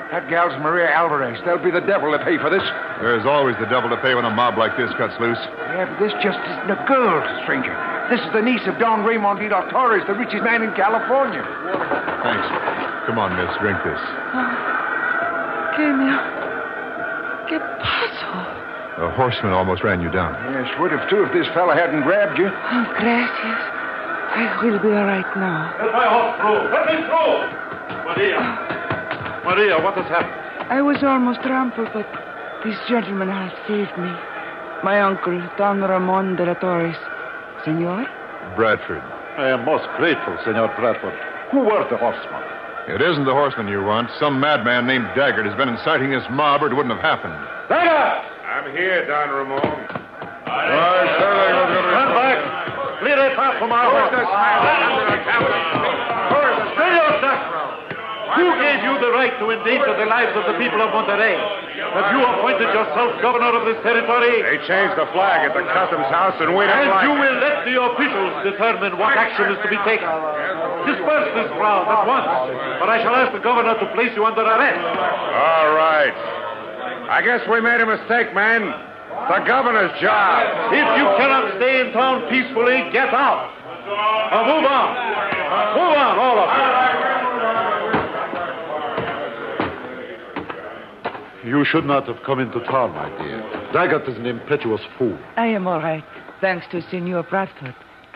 That 0.07 0.31
gal's 0.31 0.55
Maria 0.63 0.87
Alvarez. 0.87 1.35
There'll 1.43 1.59
be 1.59 1.75
the 1.75 1.83
devil 1.83 2.07
to 2.15 2.21
pay 2.23 2.39
for 2.39 2.47
this. 2.47 2.63
There's 3.03 3.27
always 3.27 3.59
the 3.59 3.67
devil 3.67 3.91
to 3.91 3.99
pay 3.99 4.15
when 4.15 4.23
a 4.23 4.31
mob 4.31 4.55
like 4.55 4.79
this 4.79 4.87
cuts 4.95 5.11
loose. 5.19 5.35
Yeah, 5.75 5.91
but 5.91 5.99
this 5.99 6.15
just 6.23 6.39
isn't 6.39 6.71
a 6.71 6.79
girl, 6.87 7.19
stranger. 7.43 7.75
This 8.07 8.23
is 8.23 8.31
the 8.31 8.39
niece 8.39 8.63
of 8.63 8.79
Don 8.79 9.03
Ramon 9.03 9.35
de 9.35 9.51
la 9.51 9.67
Torres, 9.75 10.07
the 10.07 10.15
richest 10.15 10.39
man 10.39 10.63
in 10.63 10.71
California. 10.71 11.43
Thanks. 12.23 12.47
Come 13.03 13.19
on, 13.19 13.35
miss. 13.35 13.51
Drink 13.59 13.75
this. 13.83 13.99
¿Qué 15.75 15.83
me... 15.83 16.15
¿Qué 17.51 17.59
pasó? 17.83 18.31
A 19.03 19.11
horseman 19.19 19.51
almost 19.51 19.83
ran 19.83 19.99
you 19.99 20.07
down. 20.15 20.31
Yes, 20.55 20.71
would 20.79 20.95
have 20.95 21.03
too 21.11 21.27
if 21.27 21.33
this 21.35 21.51
fella 21.51 21.75
hadn't 21.75 22.07
grabbed 22.07 22.39
you. 22.39 22.47
Oh, 22.47 22.87
gracias. 22.95 23.74
I 24.35 24.59
will 24.63 24.79
be 24.79 24.89
all 24.91 25.07
right 25.07 25.31
now. 25.37 25.71
Let 25.79 25.93
my 25.95 26.07
horse 26.11 26.35
through. 26.43 26.67
Let 26.75 26.83
me 26.91 26.97
through. 27.07 27.39
Maria. 28.03 28.39
Maria, 29.47 29.79
what 29.79 29.95
has 29.95 30.05
happened? 30.11 30.35
I 30.69 30.81
was 30.81 30.97
almost 31.03 31.41
trampled, 31.41 31.89
but 31.93 32.07
this 32.65 32.75
gentleman 32.89 33.29
has 33.29 33.51
saved 33.67 33.95
me. 33.97 34.11
My 34.83 34.99
uncle, 34.99 35.39
Don 35.57 35.79
Ramon 35.81 36.35
de 36.35 36.45
la 36.45 36.53
Torres. 36.55 36.97
Senor? 37.63 38.05
Bradford. 38.55 39.01
I 39.37 39.49
am 39.49 39.63
most 39.63 39.87
grateful, 39.97 40.37
Senor 40.43 40.67
Bradford. 40.75 41.15
Who 41.51 41.59
were 41.59 41.87
the 41.89 41.97
horsemen? 41.97 42.43
It 42.87 43.01
isn't 43.01 43.25
the 43.25 43.33
horseman 43.33 43.67
you 43.67 43.81
want. 43.83 44.11
Some 44.19 44.39
madman 44.39 44.85
named 44.85 45.07
Daggett 45.15 45.45
has 45.45 45.55
been 45.55 45.69
inciting 45.69 46.11
this 46.11 46.27
mob, 46.29 46.61
or 46.61 46.67
it 46.67 46.75
wouldn't 46.75 46.93
have 46.93 47.01
happened. 47.01 47.33
Daggett! 47.69 48.25
I'm 48.45 48.69
here, 48.71 49.07
Don 49.07 49.29
Ramon. 49.29 49.61
Stand 50.45 52.11
back. 52.13 52.65
Clear 52.99 53.19
a 53.19 53.35
path 53.35 53.54
from 53.65 53.73
our 53.73 53.89
Who's 53.89 54.13
this 54.13 54.29
man 54.29 54.61
under 54.93 55.05
the 55.09 55.19
cabinet? 55.25 55.65
Still 56.77 56.93
yourself. 56.93 57.41
Who 58.37 58.45
gave 58.61 58.79
you 58.85 58.93
the 59.01 59.09
right 59.15 59.33
to 59.41 59.45
endanger 59.49 59.95
the 59.97 60.05
lives 60.05 60.37
of 60.37 60.45
the 60.45 60.53
people 60.61 60.85
of 60.85 60.93
Monterey? 60.93 61.33
Have 61.33 62.13
you 62.13 62.21
appointed 62.21 62.69
yourself 62.69 63.17
governor 63.25 63.57
of 63.57 63.63
this 63.65 63.79
territory? 63.81 64.43
They 64.43 64.59
changed 64.69 64.99
the 65.01 65.07
flag 65.17 65.49
at 65.49 65.53
the 65.57 65.65
customs 65.73 66.05
house, 66.13 66.35
and 66.43 66.53
we 66.53 66.67
don't 66.67 66.77
And 66.77 66.93
like 66.93 67.09
you 67.09 67.13
it. 67.15 67.21
will 67.25 67.37
let 67.41 67.57
the 67.65 67.75
officials 67.79 68.33
determine 68.45 68.99
what 69.01 69.17
action 69.17 69.49
is 69.49 69.57
to 69.65 69.69
be 69.71 69.79
taken. 69.87 70.09
Disperse 70.85 71.29
this 71.33 71.49
crowd 71.57 71.89
at 71.89 72.03
once, 72.05 72.29
but 72.77 72.91
I 72.91 73.01
shall 73.01 73.15
ask 73.17 73.31
the 73.33 73.41
governor 73.41 73.73
to 73.81 73.85
place 73.97 74.11
you 74.13 74.27
under 74.27 74.43
arrest. 74.45 74.83
All 74.83 75.73
right. 75.73 76.13
I 77.09 77.23
guess 77.23 77.41
we 77.49 77.61
made 77.61 77.81
a 77.81 77.87
mistake, 77.87 78.35
man. 78.35 78.67
The 79.31 79.39
governor's 79.47 79.95
job. 80.03 80.43
If 80.75 80.85
you 80.99 81.05
cannot 81.17 81.55
stay 81.55 81.81
in 81.87 81.93
town 81.93 82.27
peacefully, 82.29 82.91
get 82.91 83.15
out. 83.15 83.54
Now 83.85 84.43
move 84.45 84.65
on. 84.65 84.97
Uh, 85.45 85.75
move 85.77 85.93
on, 85.95 86.19
all 86.19 86.39
of 86.39 86.49
you. 91.45 91.59
You 91.59 91.63
should 91.63 91.85
not 91.85 92.07
have 92.07 92.23
come 92.25 92.39
into 92.39 92.59
town, 92.61 92.91
my 92.93 93.09
dear. 93.21 93.39
Daggett 93.71 94.09
is 94.09 94.17
an 94.17 94.25
impetuous 94.25 94.81
fool. 94.97 95.17
I 95.37 95.45
am 95.47 95.67
all 95.67 95.79
right, 95.79 96.03
thanks 96.41 96.65
to 96.71 96.81
Senor 96.89 97.23
Bradford. 97.23 97.75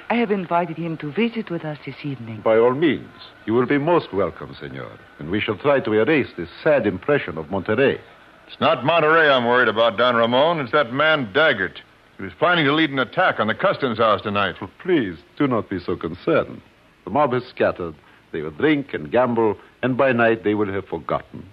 I 0.09 0.15
have 0.15 0.31
invited 0.31 0.77
him 0.77 0.97
to 0.97 1.11
visit 1.11 1.51
with 1.51 1.63
us 1.63 1.77
this 1.85 1.97
evening. 2.03 2.41
By 2.41 2.57
all 2.57 2.73
means, 2.73 3.07
you 3.45 3.53
will 3.53 3.67
be 3.67 3.77
most 3.77 4.11
welcome, 4.11 4.55
senor. 4.59 4.89
And 5.19 5.29
we 5.29 5.39
shall 5.39 5.57
try 5.57 5.79
to 5.81 5.93
erase 5.93 6.29
this 6.35 6.49
sad 6.63 6.87
impression 6.87 7.37
of 7.37 7.51
Monterey. 7.51 8.01
It's 8.47 8.59
not 8.59 8.83
Monterey 8.83 9.29
I'm 9.29 9.45
worried 9.45 9.67
about, 9.67 9.97
Don 9.97 10.15
Ramon. 10.15 10.61
It's 10.61 10.71
that 10.71 10.91
man 10.91 11.31
Daggett. 11.31 11.81
He 12.19 12.25
was 12.25 12.33
planning 12.37 12.65
to 12.65 12.73
lead 12.73 12.89
an 12.89 12.99
attack 12.99 13.39
on 13.39 13.47
the 13.47 13.55
customs 13.55 13.97
house 13.97 14.21
tonight. 14.21 14.55
Please, 14.83 15.17
do 15.37 15.47
not 15.47 15.69
be 15.69 15.79
so 15.79 15.95
concerned. 15.95 16.61
The 17.05 17.11
mob 17.11 17.31
has 17.31 17.45
scattered. 17.45 17.95
They 18.33 18.41
will 18.41 18.51
drink 18.51 18.93
and 18.93 19.09
gamble, 19.09 19.57
and 19.81 19.95
by 19.95 20.11
night 20.11 20.43
they 20.43 20.53
will 20.53 20.71
have 20.71 20.85
forgotten. 20.85 21.49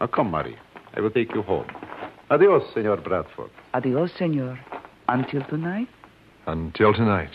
Now 0.00 0.08
come, 0.08 0.32
Marie. 0.32 0.58
I 0.94 1.00
will 1.00 1.12
take 1.12 1.32
you 1.36 1.42
home. 1.42 1.68
Adios, 2.30 2.64
Senor 2.74 2.96
Bradford. 2.96 3.50
Adios, 3.74 4.10
Senor. 4.18 4.58
Until 5.06 5.44
tonight? 5.44 5.88
Until 6.48 6.92
tonight. 6.92 7.30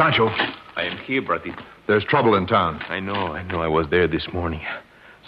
Sancho, 0.00 0.28
I 0.76 0.84
am 0.84 0.96
here, 0.96 1.20
Bradito. 1.20 1.62
there's 1.86 2.06
trouble 2.06 2.34
in 2.34 2.46
town. 2.46 2.80
I 2.88 3.00
know, 3.00 3.34
I 3.34 3.42
know. 3.42 3.60
I 3.60 3.68
was 3.68 3.84
there 3.90 4.08
this 4.08 4.26
morning. 4.32 4.62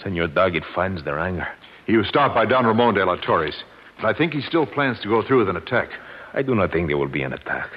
Senor 0.02 0.28
Daggett 0.28 0.64
finds 0.74 1.04
their 1.04 1.18
anger. 1.18 1.46
He 1.86 1.98
was 1.98 2.08
stopped 2.08 2.34
by 2.34 2.46
Don 2.46 2.64
Ramon 2.64 2.94
de 2.94 3.04
la 3.04 3.16
Torres. 3.16 3.64
But 4.00 4.06
I 4.06 4.16
think 4.16 4.32
he 4.32 4.40
still 4.40 4.64
plans 4.64 4.98
to 5.02 5.08
go 5.08 5.22
through 5.22 5.40
with 5.40 5.50
an 5.50 5.58
attack. 5.58 5.90
I 6.32 6.40
do 6.40 6.54
not 6.54 6.72
think 6.72 6.88
there 6.88 6.96
will 6.96 7.06
be 7.06 7.20
an 7.20 7.34
attack. 7.34 7.68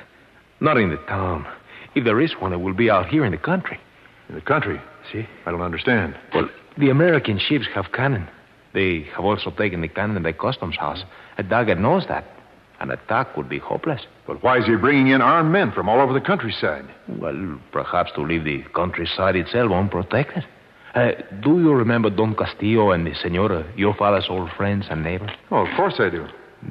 Not 0.61 0.77
in 0.77 0.89
the 0.89 0.95
town. 1.09 1.45
If 1.95 2.05
there 2.05 2.21
is 2.21 2.31
one, 2.39 2.53
it 2.53 2.61
will 2.61 2.73
be 2.73 2.89
out 2.89 3.07
here 3.07 3.25
in 3.25 3.33
the 3.33 3.37
country. 3.37 3.77
In 4.29 4.35
the 4.35 4.39
country? 4.39 4.79
See? 5.11 5.27
I 5.45 5.51
don't 5.51 5.59
understand. 5.59 6.17
Well, 6.33 6.49
the 6.77 6.91
American 6.91 7.39
ships 7.39 7.65
have 7.75 7.91
cannon. 7.91 8.25
They 8.73 9.01
have 9.17 9.25
also 9.25 9.51
taken 9.51 9.81
the 9.81 9.89
cannon 9.89 10.15
in 10.15 10.23
the 10.23 10.31
customs 10.31 10.77
house. 10.77 11.03
A 11.37 11.43
Daggett 11.43 11.77
knows 11.77 12.05
that. 12.07 12.23
An 12.79 12.91
attack 12.91 13.37
would 13.37 13.47
be 13.47 13.59
hopeless. 13.59 14.01
But 14.27 14.43
why 14.43 14.59
is 14.59 14.65
he 14.65 14.75
bringing 14.75 15.07
in 15.07 15.21
armed 15.21 15.51
men 15.51 15.71
from 15.71 15.87
all 15.87 16.01
over 16.01 16.13
the 16.13 16.21
countryside? 16.21 16.85
Well, 17.07 17.59
perhaps 17.71 18.11
to 18.15 18.21
leave 18.21 18.43
the 18.43 18.63
countryside 18.73 19.35
itself 19.35 19.71
unprotected. 19.71 20.45
Uh, 20.93 21.11
do 21.41 21.59
you 21.59 21.73
remember 21.73 22.09
Don 22.09 22.35
Castillo 22.35 22.91
and 22.91 23.05
the 23.05 23.13
Senora, 23.15 23.65
your 23.75 23.93
father's 23.93 24.27
old 24.29 24.49
friends 24.51 24.87
and 24.89 25.03
neighbors? 25.03 25.31
Oh, 25.51 25.65
of 25.65 25.75
course 25.75 25.95
I 25.99 26.09
do. 26.09 26.27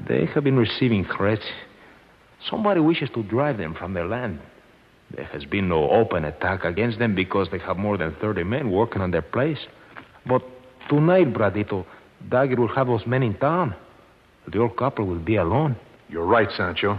They 0.08 0.26
have 0.26 0.44
been 0.44 0.56
receiving 0.56 1.04
threats. 1.04 1.44
Somebody 2.48 2.80
wishes 2.80 3.10
to 3.14 3.22
drive 3.22 3.58
them 3.58 3.74
from 3.74 3.94
their 3.94 4.06
land. 4.06 4.40
There 5.10 5.26
has 5.26 5.44
been 5.44 5.68
no 5.68 5.90
open 5.90 6.24
attack 6.24 6.64
against 6.64 6.98
them 6.98 7.14
because 7.14 7.48
they 7.50 7.58
have 7.58 7.76
more 7.76 7.96
than 7.96 8.14
30 8.20 8.44
men 8.44 8.70
working 8.70 9.02
on 9.02 9.10
their 9.10 9.22
place. 9.22 9.66
But 10.26 10.42
tonight, 10.88 11.32
Bradito, 11.32 11.84
Daggett 12.28 12.58
will 12.58 12.74
have 12.74 12.86
those 12.86 13.06
men 13.06 13.22
in 13.22 13.34
town. 13.34 13.74
The 14.50 14.58
old 14.58 14.76
couple 14.76 15.06
will 15.06 15.18
be 15.18 15.36
alone. 15.36 15.76
You're 16.08 16.26
right, 16.26 16.50
Sancho. 16.56 16.98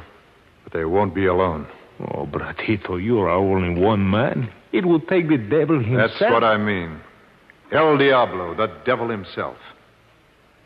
But 0.64 0.74
they 0.74 0.86
won't 0.86 1.14
be 1.14 1.26
alone. 1.26 1.68
Oh, 2.00 2.26
Bradito, 2.26 3.02
you 3.02 3.20
are 3.20 3.30
only 3.30 3.82
one 3.82 4.10
man. 4.10 4.52
It 4.74 4.86
would 4.86 5.08
take 5.08 5.30
the 5.30 5.38
devil 5.38 5.80
himself. 5.80 6.12
That's 6.20 6.32
what 6.32 6.44
I 6.44 6.58
mean. 6.58 7.00
El 7.72 7.98
Diablo, 7.98 8.54
the 8.56 8.68
devil 8.86 9.10
himself. 9.10 9.58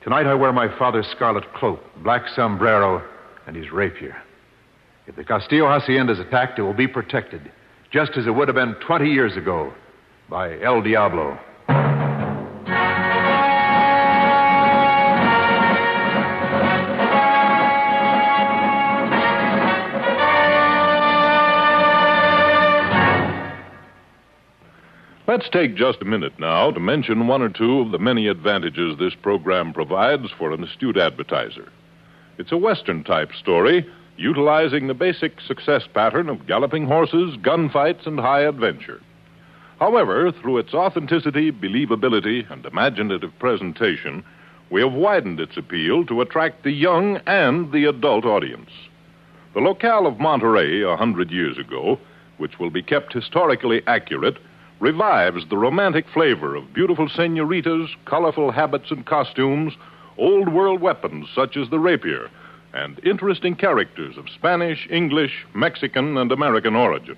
Tonight 0.01 0.25
I 0.25 0.33
wear 0.33 0.51
my 0.51 0.75
father's 0.77 1.07
scarlet 1.07 1.53
cloak, 1.53 1.81
black 2.03 2.27
sombrero, 2.35 3.03
and 3.45 3.55
his 3.55 3.71
rapier. 3.71 4.15
If 5.07 5.15
the 5.15 5.23
Castillo 5.23 5.67
Hacienda 5.67 6.13
is 6.13 6.19
attacked, 6.19 6.57
it 6.59 6.61
will 6.61 6.73
be 6.73 6.87
protected, 6.87 7.51
just 7.91 8.11
as 8.15 8.25
it 8.25 8.31
would 8.31 8.47
have 8.47 8.55
been 8.55 8.75
20 8.85 9.09
years 9.09 9.35
ago, 9.35 9.73
by 10.29 10.59
El 10.61 10.81
Diablo. 10.81 11.37
Let's 25.39 25.51
take 25.51 25.75
just 25.75 26.01
a 26.01 26.05
minute 26.05 26.37
now 26.37 26.69
to 26.69 26.81
mention 26.81 27.27
one 27.27 27.41
or 27.41 27.47
two 27.47 27.79
of 27.79 27.91
the 27.91 27.97
many 27.97 28.27
advantages 28.27 28.97
this 28.97 29.15
program 29.15 29.71
provides 29.71 30.29
for 30.37 30.51
an 30.51 30.65
astute 30.65 30.97
advertiser. 30.97 31.71
It's 32.37 32.51
a 32.51 32.57
Western 32.57 33.05
type 33.05 33.31
story 33.31 33.89
utilizing 34.17 34.87
the 34.87 34.93
basic 34.93 35.39
success 35.39 35.83
pattern 35.93 36.27
of 36.27 36.45
galloping 36.45 36.87
horses, 36.87 37.37
gunfights, 37.37 38.05
and 38.05 38.19
high 38.19 38.41
adventure. 38.41 38.99
However, 39.79 40.29
through 40.33 40.57
its 40.57 40.73
authenticity, 40.73 41.53
believability, 41.53 42.51
and 42.51 42.65
imaginative 42.65 43.31
presentation, 43.39 44.25
we 44.69 44.81
have 44.81 44.91
widened 44.91 45.39
its 45.39 45.55
appeal 45.55 46.05
to 46.07 46.19
attract 46.19 46.63
the 46.63 46.71
young 46.71 47.15
and 47.27 47.71
the 47.71 47.85
adult 47.85 48.25
audience. 48.25 48.71
The 49.53 49.61
locale 49.61 50.05
of 50.05 50.19
Monterey 50.19 50.81
a 50.81 50.97
hundred 50.97 51.31
years 51.31 51.57
ago, 51.57 51.97
which 52.39 52.59
will 52.59 52.71
be 52.71 52.83
kept 52.83 53.13
historically 53.13 53.81
accurate, 53.87 54.37
revives 54.79 55.47
the 55.49 55.57
romantic 55.57 56.05
flavor 56.13 56.55
of 56.55 56.73
beautiful 56.73 57.09
senoritas, 57.09 57.89
colorful 58.05 58.51
habits 58.51 58.91
and 58.91 59.05
costumes, 59.05 59.73
old 60.17 60.53
world 60.53 60.81
weapons 60.81 61.27
such 61.33 61.57
as 61.57 61.69
the 61.69 61.79
rapier, 61.79 62.29
and 62.73 62.99
interesting 63.05 63.55
characters 63.55 64.17
of 64.17 64.29
Spanish, 64.29 64.87
English, 64.89 65.45
Mexican, 65.53 66.17
and 66.17 66.31
American 66.31 66.75
origin. 66.75 67.17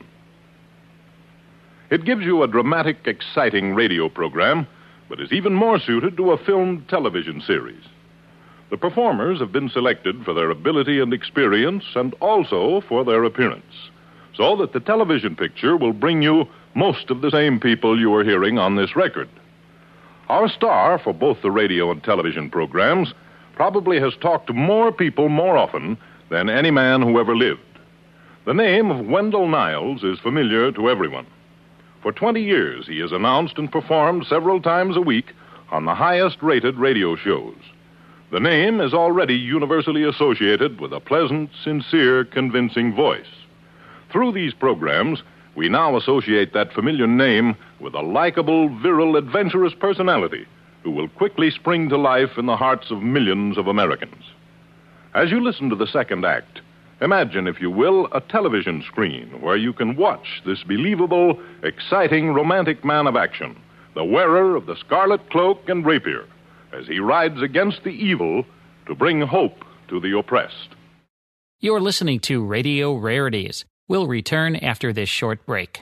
It 1.89 2.05
gives 2.05 2.23
you 2.23 2.41
a 2.41 2.47
dramatic, 2.47 2.99
exciting 3.05 3.75
radio 3.75 4.07
program, 4.07 4.65
but 5.09 5.19
is 5.19 5.33
even 5.33 5.53
more 5.53 5.77
suited 5.77 6.15
to 6.17 6.31
a 6.31 6.37
filmed 6.37 6.87
television 6.87 7.41
series. 7.41 7.83
The 8.69 8.77
performers 8.77 9.39
have 9.39 9.51
been 9.51 9.69
selected 9.69 10.23
for 10.23 10.33
their 10.33 10.49
ability 10.49 11.01
and 11.01 11.13
experience 11.13 11.83
and 11.95 12.13
also 12.21 12.79
for 12.87 13.03
their 13.03 13.25
appearance, 13.25 13.89
so 14.33 14.55
that 14.55 14.71
the 14.71 14.79
television 14.79 15.35
picture 15.35 15.75
will 15.75 15.91
bring 15.91 16.21
you 16.21 16.47
most 16.75 17.09
of 17.09 17.21
the 17.21 17.31
same 17.31 17.59
people 17.59 17.99
you 17.99 18.13
are 18.13 18.23
hearing 18.23 18.57
on 18.57 18.75
this 18.75 18.95
record. 18.95 19.29
Our 20.29 20.47
star 20.47 20.97
for 20.97 21.13
both 21.13 21.41
the 21.41 21.51
radio 21.51 21.91
and 21.91 22.03
television 22.03 22.49
programs 22.49 23.13
probably 23.55 23.99
has 23.99 24.13
talked 24.21 24.47
to 24.47 24.53
more 24.53 24.91
people 24.91 25.29
more 25.29 25.57
often 25.57 25.97
than 26.29 26.49
any 26.49 26.71
man 26.71 27.01
who 27.01 27.19
ever 27.19 27.35
lived. 27.35 27.59
The 28.45 28.53
name 28.53 28.89
of 28.89 29.05
Wendell 29.05 29.47
Niles 29.47 30.03
is 30.03 30.19
familiar 30.19 30.71
to 30.71 30.89
everyone. 30.89 31.27
For 32.01 32.11
20 32.11 32.41
years, 32.41 32.87
he 32.87 32.99
has 32.99 33.11
announced 33.11 33.57
and 33.57 33.71
performed 33.71 34.25
several 34.25 34.61
times 34.61 34.97
a 34.97 35.01
week 35.01 35.33
on 35.69 35.85
the 35.85 35.93
highest 35.93 36.41
rated 36.41 36.77
radio 36.77 37.15
shows. 37.15 37.57
The 38.31 38.39
name 38.39 38.79
is 38.81 38.93
already 38.93 39.35
universally 39.35 40.03
associated 40.03 40.79
with 40.79 40.93
a 40.93 40.99
pleasant, 40.99 41.51
sincere, 41.63 42.23
convincing 42.23 42.95
voice. 42.95 43.27
Through 44.09 44.31
these 44.31 44.53
programs, 44.53 45.21
we 45.55 45.69
now 45.69 45.97
associate 45.97 46.53
that 46.53 46.73
familiar 46.73 47.07
name 47.07 47.55
with 47.79 47.93
a 47.93 48.01
likable, 48.01 48.69
virile, 48.81 49.17
adventurous 49.17 49.73
personality 49.73 50.45
who 50.83 50.91
will 50.91 51.09
quickly 51.09 51.51
spring 51.51 51.89
to 51.89 51.97
life 51.97 52.37
in 52.37 52.45
the 52.45 52.55
hearts 52.55 52.89
of 52.89 53.01
millions 53.01 53.57
of 53.57 53.67
Americans. 53.67 54.23
As 55.13 55.29
you 55.29 55.43
listen 55.43 55.69
to 55.69 55.75
the 55.75 55.87
second 55.87 56.25
act, 56.25 56.61
imagine, 57.01 57.47
if 57.47 57.59
you 57.59 57.69
will, 57.69 58.07
a 58.13 58.21
television 58.21 58.83
screen 58.87 59.41
where 59.41 59.57
you 59.57 59.73
can 59.73 59.95
watch 59.95 60.41
this 60.45 60.63
believable, 60.63 61.39
exciting, 61.63 62.33
romantic 62.33 62.85
man 62.85 63.07
of 63.07 63.15
action, 63.15 63.55
the 63.93 64.05
wearer 64.05 64.55
of 64.55 64.65
the 64.65 64.75
scarlet 64.77 65.29
cloak 65.29 65.67
and 65.67 65.85
rapier, 65.85 66.25
as 66.71 66.87
he 66.87 66.99
rides 66.99 67.41
against 67.41 67.83
the 67.83 67.89
evil 67.89 68.45
to 68.87 68.95
bring 68.95 69.21
hope 69.21 69.65
to 69.89 69.99
the 69.99 70.17
oppressed. 70.17 70.69
You're 71.59 71.81
listening 71.81 72.21
to 72.21 72.43
Radio 72.43 72.95
Rarities. 72.95 73.65
We'll 73.91 74.07
return 74.07 74.55
after 74.55 74.93
this 74.93 75.09
short 75.09 75.45
break. 75.45 75.81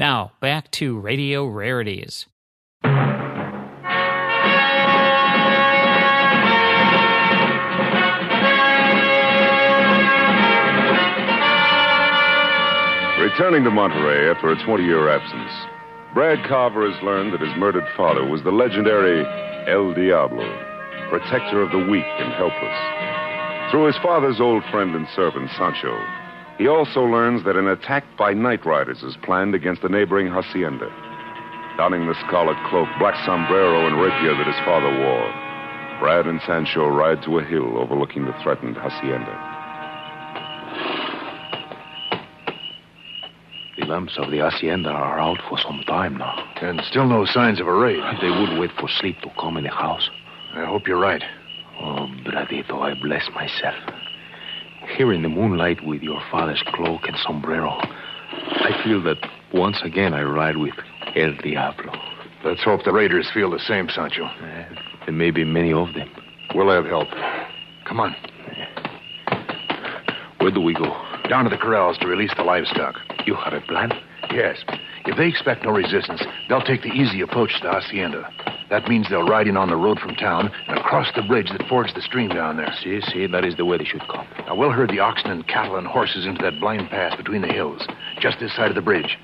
Now, 0.00 0.32
back 0.40 0.70
to 0.80 0.98
Radio 0.98 1.44
Rarities. 1.44 2.24
Returning 13.20 13.62
to 13.64 13.70
Monterey 13.70 14.30
after 14.30 14.48
a 14.48 14.64
20 14.64 14.84
year 14.84 15.10
absence, 15.10 15.52
Brad 16.14 16.48
Carver 16.48 16.90
has 16.90 17.02
learned 17.02 17.34
that 17.34 17.42
his 17.42 17.54
murdered 17.58 17.84
father 17.94 18.24
was 18.24 18.42
the 18.42 18.50
legendary 18.50 19.20
El 19.68 19.92
Diablo, 19.92 20.48
protector 21.10 21.60
of 21.60 21.70
the 21.72 21.90
weak 21.90 22.06
and 22.06 22.32
helpless. 22.32 23.70
Through 23.70 23.84
his 23.84 23.98
father's 24.02 24.40
old 24.40 24.64
friend 24.70 24.96
and 24.96 25.06
servant, 25.14 25.50
Sancho, 25.58 25.92
he 26.60 26.68
also 26.68 27.00
learns 27.00 27.42
that 27.46 27.56
an 27.56 27.68
attack 27.68 28.04
by 28.18 28.34
night 28.34 28.66
riders 28.66 29.02
is 29.02 29.16
planned 29.22 29.54
against 29.54 29.80
the 29.80 29.88
neighboring 29.88 30.26
hacienda. 30.26 30.92
Donning 31.78 32.06
the 32.06 32.14
scarlet 32.26 32.58
cloak, 32.68 32.86
black 32.98 33.16
sombrero, 33.24 33.86
and 33.86 33.96
rapier 33.96 34.36
that 34.36 34.46
his 34.46 34.60
father 34.66 34.92
wore, 34.92 35.32
Brad 36.00 36.26
and 36.26 36.38
Sancho 36.46 36.86
ride 36.86 37.22
to 37.24 37.38
a 37.38 37.44
hill 37.44 37.78
overlooking 37.78 38.26
the 38.26 38.34
threatened 38.42 38.76
hacienda. 38.76 39.32
The 43.78 43.86
lamps 43.86 44.18
of 44.18 44.30
the 44.30 44.40
hacienda 44.40 44.90
are 44.90 45.18
out 45.18 45.38
for 45.48 45.56
some 45.56 45.80
time 45.86 46.18
now. 46.18 46.44
And 46.60 46.82
still 46.90 47.06
no 47.06 47.24
signs 47.24 47.62
of 47.62 47.68
a 47.68 47.72
raid. 47.72 48.02
They 48.20 48.28
would 48.28 48.60
wait 48.60 48.72
for 48.78 48.88
sleep 49.00 49.18
to 49.22 49.30
come 49.40 49.56
in 49.56 49.64
the 49.64 49.70
house. 49.70 50.10
I 50.54 50.66
hope 50.66 50.86
you're 50.86 51.00
right. 51.00 51.22
Oh, 51.80 52.06
Bradito, 52.22 52.82
I 52.82 53.00
bless 53.00 53.30
myself. 53.34 54.09
Here 54.96 55.12
in 55.12 55.22
the 55.22 55.28
moonlight 55.28 55.84
with 55.84 56.02
your 56.02 56.20
father's 56.30 56.62
cloak 56.74 57.02
and 57.04 57.16
sombrero, 57.26 57.70
I 57.70 58.80
feel 58.84 59.02
that 59.04 59.16
once 59.52 59.80
again 59.82 60.12
I 60.12 60.22
ride 60.22 60.56
with 60.56 60.74
El 61.16 61.34
Diablo. 61.42 61.92
Let's 62.44 62.62
hope 62.62 62.84
the 62.84 62.92
raiders 62.92 63.30
feel 63.32 63.50
the 63.50 63.58
same, 63.58 63.88
Sancho. 63.88 64.24
Uh, 64.24 64.64
there 65.06 65.14
may 65.14 65.30
be 65.30 65.44
many 65.44 65.72
of 65.72 65.94
them. 65.94 66.10
We'll 66.54 66.70
have 66.70 66.86
help. 66.86 67.08
Come 67.86 68.00
on. 68.00 68.14
Where 70.38 70.50
do 70.50 70.60
we 70.60 70.74
go? 70.74 70.90
Down 71.28 71.44
to 71.44 71.50
the 71.50 71.58
corrals 71.58 71.98
to 71.98 72.06
release 72.06 72.32
the 72.36 72.42
livestock. 72.42 72.96
You 73.26 73.34
have 73.34 73.52
a 73.52 73.60
plan? 73.60 73.92
Yes. 74.30 74.64
If 75.06 75.16
they 75.16 75.26
expect 75.26 75.64
no 75.64 75.70
resistance, 75.70 76.22
they'll 76.48 76.62
take 76.62 76.82
the 76.82 76.92
easy 76.92 77.20
approach 77.20 77.52
to 77.60 77.68
the 77.68 77.72
hacienda. 77.72 78.32
That 78.70 78.88
means 78.88 79.08
they'll 79.08 79.26
ride 79.26 79.48
in 79.48 79.56
on 79.56 79.68
the 79.68 79.76
road 79.76 79.98
from 79.98 80.14
town 80.14 80.50
and 80.68 80.78
across 80.78 81.08
the 81.16 81.22
bridge 81.22 81.50
that 81.50 81.66
fords 81.68 81.92
the 81.94 82.02
stream 82.02 82.28
down 82.28 82.56
there. 82.56 82.72
See, 82.82 83.00
see, 83.00 83.26
that 83.26 83.44
is 83.44 83.56
the 83.56 83.64
way 83.64 83.78
they 83.78 83.84
should 83.84 84.06
come. 84.08 84.26
Now, 84.46 84.54
we'll 84.54 84.70
herd 84.70 84.90
the 84.90 85.00
oxen 85.00 85.30
and 85.30 85.46
cattle 85.48 85.76
and 85.76 85.86
horses 85.86 86.24
into 86.24 86.42
that 86.42 86.60
blind 86.60 86.88
pass 86.90 87.16
between 87.16 87.42
the 87.42 87.52
hills, 87.52 87.86
just 88.20 88.38
this 88.38 88.54
side 88.54 88.68
of 88.68 88.76
the 88.76 88.82
bridge. 88.82 89.18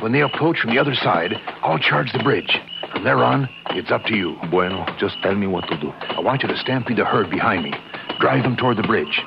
When 0.00 0.12
they 0.12 0.22
approach 0.22 0.58
from 0.58 0.70
the 0.70 0.80
other 0.80 0.94
side, 0.94 1.34
I'll 1.62 1.78
charge 1.78 2.12
the 2.12 2.22
bridge. 2.22 2.58
From 2.92 3.04
there 3.04 3.22
on, 3.22 3.48
it's 3.70 3.92
up 3.92 4.04
to 4.06 4.16
you. 4.16 4.36
Bueno, 4.50 4.84
just 4.98 5.16
tell 5.22 5.34
me 5.34 5.46
what 5.46 5.68
to 5.68 5.80
do. 5.80 5.90
I 5.90 6.20
want 6.20 6.42
you 6.42 6.48
to 6.48 6.56
stampede 6.56 6.96
the 6.96 7.04
herd 7.04 7.30
behind 7.30 7.62
me. 7.62 7.72
Drive 8.18 8.42
them 8.42 8.56
toward 8.56 8.76
the 8.76 8.82
bridge. 8.82 9.20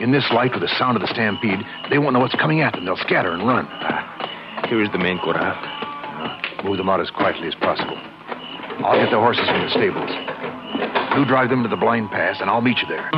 In 0.00 0.10
this 0.10 0.28
light, 0.34 0.52
with 0.52 0.62
the 0.62 0.74
sound 0.76 0.96
of 0.96 1.02
the 1.02 1.12
stampede, 1.14 1.60
they 1.88 1.98
won't 1.98 2.14
know 2.14 2.20
what's 2.20 2.34
coming 2.34 2.62
at 2.62 2.72
them. 2.72 2.84
They'll 2.84 2.96
scatter 2.96 3.30
and 3.30 3.46
run. 3.46 3.68
Ah, 3.70 4.13
Here 4.68 4.82
is 4.82 4.90
the 4.92 4.98
main 4.98 5.18
corral. 5.18 5.54
Move 6.64 6.78
them 6.78 6.88
out 6.88 7.00
as 7.00 7.10
quietly 7.10 7.46
as 7.46 7.54
possible. 7.56 7.96
I'll 8.84 8.98
get 8.98 9.10
the 9.10 9.20
horses 9.20 9.46
from 9.46 9.60
the 9.60 9.70
stables. 9.70 10.10
You 11.16 11.24
drive 11.26 11.50
them 11.50 11.62
to 11.62 11.68
the 11.68 11.76
blind 11.76 12.10
pass, 12.10 12.40
and 12.40 12.48
I'll 12.50 12.62
meet 12.62 12.78
you 12.78 12.88
there. 12.88 13.10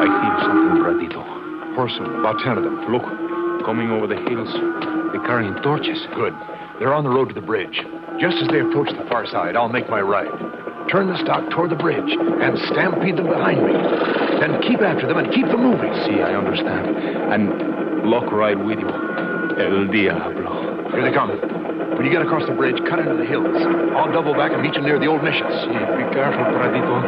I 0.00 0.06
hear 0.22 0.36
something, 0.42 0.80
Bradito. 0.82 1.22
Horsemen, 1.76 2.18
about 2.18 2.40
ten 2.42 2.56
of 2.58 2.64
them. 2.64 2.90
Look, 2.90 3.27
coming 3.68 3.92
over 3.92 4.08
the 4.08 4.16
hills. 4.16 4.48
They're 5.12 5.20
carrying 5.28 5.52
torches. 5.60 6.00
Good. 6.16 6.32
They're 6.80 6.96
on 6.96 7.04
the 7.04 7.12
road 7.12 7.28
to 7.28 7.36
the 7.36 7.44
bridge. 7.44 7.84
Just 8.16 8.40
as 8.40 8.48
they 8.48 8.64
approach 8.64 8.88
the 8.96 9.04
far 9.12 9.28
side, 9.28 9.60
I'll 9.60 9.68
make 9.68 9.92
my 9.92 10.00
right. 10.00 10.32
Turn 10.88 11.12
the 11.12 11.20
stock 11.20 11.44
toward 11.52 11.68
the 11.68 11.76
bridge 11.76 12.08
and 12.08 12.56
stampede 12.72 13.20
them 13.20 13.28
behind 13.28 13.60
me. 13.60 13.76
Then 14.40 14.56
keep 14.64 14.80
after 14.80 15.04
them 15.04 15.20
and 15.20 15.28
keep 15.36 15.44
them 15.52 15.60
moving. 15.60 15.92
See, 16.08 16.16
I 16.24 16.32
understand. 16.32 16.96
And 17.28 18.08
lock 18.08 18.32
right 18.32 18.56
with 18.56 18.80
you. 18.80 18.88
El 18.88 19.84
Diablo. 19.92 20.88
Here 20.88 21.04
they 21.04 21.12
come. 21.12 21.36
When 22.00 22.08
you 22.08 22.10
get 22.10 22.24
across 22.24 22.48
the 22.48 22.56
bridge, 22.56 22.80
cut 22.88 23.04
into 23.04 23.20
the 23.20 23.28
hills. 23.28 23.52
I'll 24.00 24.08
double 24.08 24.32
back 24.32 24.56
and 24.56 24.64
meet 24.64 24.80
you 24.80 24.80
near 24.80 24.96
the 24.96 25.12
old 25.12 25.20
missions. 25.20 25.52
See, 25.68 25.76
be 25.76 26.08
careful, 26.16 26.40
Bradito. 26.56 27.04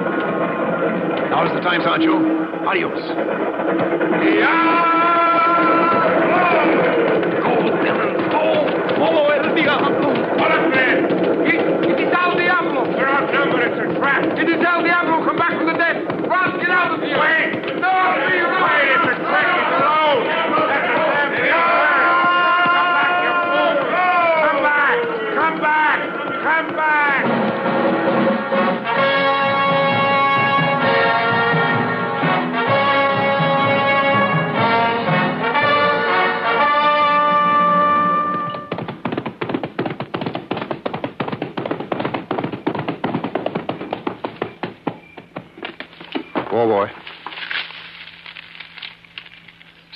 Now's 1.32 1.56
the 1.56 1.64
time, 1.64 1.80
Sancho. 1.80 2.20
Adios. 2.68 3.00
Follow 4.20 4.99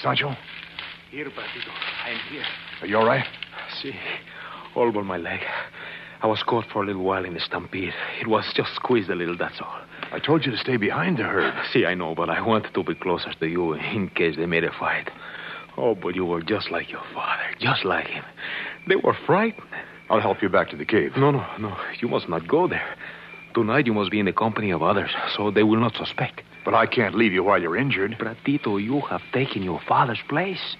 Sancho, 0.04 0.36
Here, 1.10 1.24
Bradito. 1.30 1.72
I 2.04 2.10
am 2.10 2.18
here. 2.30 2.44
are 2.82 2.86
you 2.86 2.98
all 2.98 3.06
right? 3.06 3.24
See, 3.80 3.94
all 4.76 4.92
but 4.92 5.04
my 5.04 5.16
leg. 5.16 5.40
I 6.20 6.26
was 6.26 6.42
caught 6.42 6.66
for 6.70 6.82
a 6.82 6.86
little 6.86 7.02
while 7.02 7.24
in 7.24 7.32
the 7.32 7.40
stampede. 7.40 7.94
It 8.20 8.26
was 8.26 8.44
just 8.54 8.74
squeezed 8.74 9.08
a 9.08 9.14
little, 9.14 9.34
that's 9.34 9.58
all. 9.62 9.80
I 10.12 10.18
told 10.18 10.44
you 10.44 10.52
to 10.52 10.58
stay 10.58 10.76
behind 10.76 11.16
the 11.16 11.22
herd. 11.22 11.54
See, 11.72 11.86
I 11.86 11.94
know, 11.94 12.14
but 12.14 12.28
I 12.28 12.42
wanted 12.42 12.74
to 12.74 12.84
be 12.84 12.94
closer 12.94 13.32
to 13.32 13.46
you 13.46 13.72
in 13.72 14.10
case 14.10 14.36
they 14.36 14.44
made 14.44 14.64
a 14.64 14.72
fight. 14.78 15.08
Oh, 15.78 15.94
but 15.94 16.14
you 16.14 16.26
were 16.26 16.42
just 16.42 16.70
like 16.70 16.90
your 16.90 17.02
father, 17.14 17.54
just 17.58 17.86
like 17.86 18.08
him. 18.08 18.24
They 18.86 18.96
were 18.96 19.16
frightened. 19.24 19.66
I'll 20.10 20.20
help 20.20 20.42
you 20.42 20.50
back 20.50 20.68
to 20.68 20.76
the 20.76 20.84
cave. 20.84 21.12
No, 21.16 21.30
no, 21.30 21.46
no. 21.58 21.74
You 22.02 22.08
must 22.08 22.28
not 22.28 22.46
go 22.46 22.68
there. 22.68 22.94
Tonight 23.54 23.86
you 23.86 23.94
must 23.94 24.10
be 24.10 24.20
in 24.20 24.26
the 24.26 24.34
company 24.34 24.70
of 24.70 24.82
others, 24.82 25.12
so 25.34 25.50
they 25.50 25.62
will 25.62 25.80
not 25.80 25.94
suspect. 25.94 26.42
But 26.64 26.74
I 26.74 26.86
can't 26.86 27.14
leave 27.14 27.32
you 27.32 27.42
while 27.44 27.60
you're 27.60 27.76
injured. 27.76 28.16
Bradito, 28.18 28.82
you 28.82 29.00
have 29.02 29.20
taken 29.32 29.62
your 29.62 29.80
father's 29.86 30.20
place. 30.28 30.76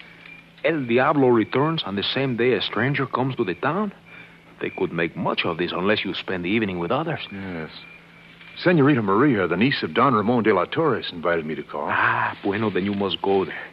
El 0.63 0.85
Diablo 0.85 1.27
returns 1.27 1.83
on 1.85 1.95
the 1.95 2.03
same 2.03 2.37
day 2.37 2.53
a 2.53 2.61
stranger 2.61 3.05
comes 3.05 3.35
to 3.35 3.43
the 3.43 3.53
town. 3.53 3.93
They 4.61 4.71
could 4.71 4.91
make 4.91 5.15
much 5.15 5.41
of 5.45 5.57
this 5.57 5.71
unless 5.71 6.03
you 6.03 6.13
spend 6.13 6.43
the 6.43 6.49
evening 6.49 6.79
with 6.79 6.91
others. 6.91 7.19
Yes. 7.31 7.69
Senorita 8.57 9.01
Maria, 9.01 9.47
the 9.47 9.57
niece 9.57 9.83
of 9.83 9.93
Don 9.93 10.13
Ramon 10.15 10.43
de 10.43 10.53
la 10.53 10.65
Torres, 10.65 11.09
invited 11.11 11.45
me 11.45 11.55
to 11.55 11.63
call. 11.63 11.87
Ah, 11.89 12.37
bueno, 12.43 12.69
then 12.69 12.85
you 12.85 12.93
must 12.93 13.21
go 13.21 13.45
there. 13.45 13.67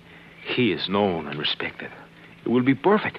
He 0.44 0.72
is 0.72 0.88
known 0.88 1.29
and 1.29 1.38
respected. 1.38 1.90
It 2.44 2.48
will 2.48 2.64
be 2.64 2.75
perfect. 2.75 3.18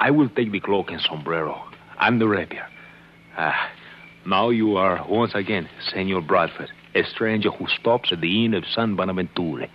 I 0.00 0.10
will 0.10 0.28
take 0.28 0.52
the 0.52 0.60
cloak 0.60 0.90
and 0.90 1.00
sombrero 1.00 1.64
and 1.98 2.20
the 2.20 2.28
rapier. 2.28 2.66
Ah, 3.36 3.70
now 4.26 4.50
you 4.50 4.76
are 4.76 5.04
once 5.08 5.32
again 5.34 5.68
Senor 5.90 6.20
Bradford, 6.20 6.70
a 6.94 7.04
stranger 7.04 7.50
who 7.50 7.66
stops 7.68 8.12
at 8.12 8.20
the 8.20 8.44
Inn 8.44 8.54
of 8.54 8.64
San 8.74 8.96
Bonaventure. 8.96 9.68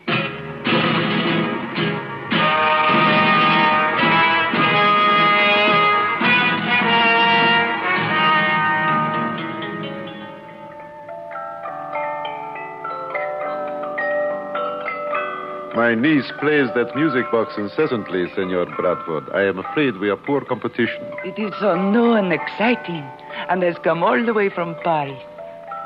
My 15.76 15.96
niece 15.96 16.32
plays 16.40 16.70
that 16.76 16.96
music 16.96 17.30
box 17.32 17.58
incessantly, 17.58 18.32
Senor 18.36 18.68
Bradford. 18.78 19.28
I 19.34 19.44
am 19.44 19.58
afraid 19.58 19.98
we 19.98 20.10
are 20.10 20.16
poor 20.16 20.42
competition. 20.42 21.04
It 21.26 21.38
is 21.40 21.52
so 21.60 21.76
new 21.92 22.14
and 22.14 22.32
exciting, 22.32 23.04
and 23.50 23.64
has 23.64 23.76
come 23.84 24.04
all 24.04 24.24
the 24.24 24.34
way 24.34 24.50
from 24.50 24.76
Paris. 24.84 25.20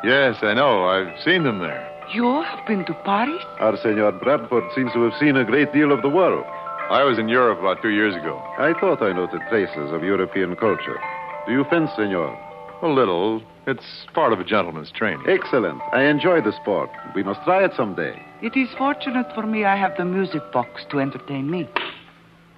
Yes, 0.03 0.37
I 0.41 0.53
know. 0.53 0.85
I've 0.85 1.19
seen 1.23 1.43
them 1.43 1.59
there. 1.59 1.83
You 2.13 2.41
have 2.41 2.65
been 2.65 2.85
to 2.85 2.93
Paris? 3.03 3.43
Our 3.59 3.75
Senor 3.77 4.13
Bradford 4.13 4.63
seems 4.75 4.93
to 4.93 5.03
have 5.03 5.19
seen 5.19 5.35
a 5.35 5.43
great 5.43 5.73
deal 5.73 5.91
of 5.91 6.01
the 6.01 6.09
world. 6.09 6.45
I 6.89 7.03
was 7.03 7.19
in 7.19 7.27
Europe 7.27 7.59
about 7.59 7.81
two 7.81 7.89
years 7.89 8.15
ago. 8.15 8.41
I 8.57 8.73
thought 8.79 9.01
I 9.01 9.11
noted 9.11 9.41
traces 9.49 9.91
of 9.91 10.03
European 10.03 10.55
culture. 10.55 10.97
Do 11.45 11.51
you 11.51 11.65
fence, 11.65 11.89
Senor? 11.97 12.37
A 12.81 12.87
little. 12.87 13.41
It's 13.65 14.05
part 14.13 14.31
of 14.31 14.39
a 14.39 14.45
gentleman's 14.45 14.91
training. 14.91 15.25
Excellent. 15.27 15.81
I 15.91 16.03
enjoy 16.03 16.39
the 16.39 16.53
sport. 16.61 16.89
We 17.13 17.23
must 17.23 17.43
try 17.43 17.65
it 17.65 17.71
someday. 17.75 18.23
It 18.41 18.55
is 18.55 18.69
fortunate 18.77 19.27
for 19.35 19.43
me 19.45 19.65
I 19.65 19.75
have 19.75 19.97
the 19.97 20.05
music 20.05 20.41
box 20.53 20.85
to 20.91 21.01
entertain 21.01 21.51
me. 21.51 21.67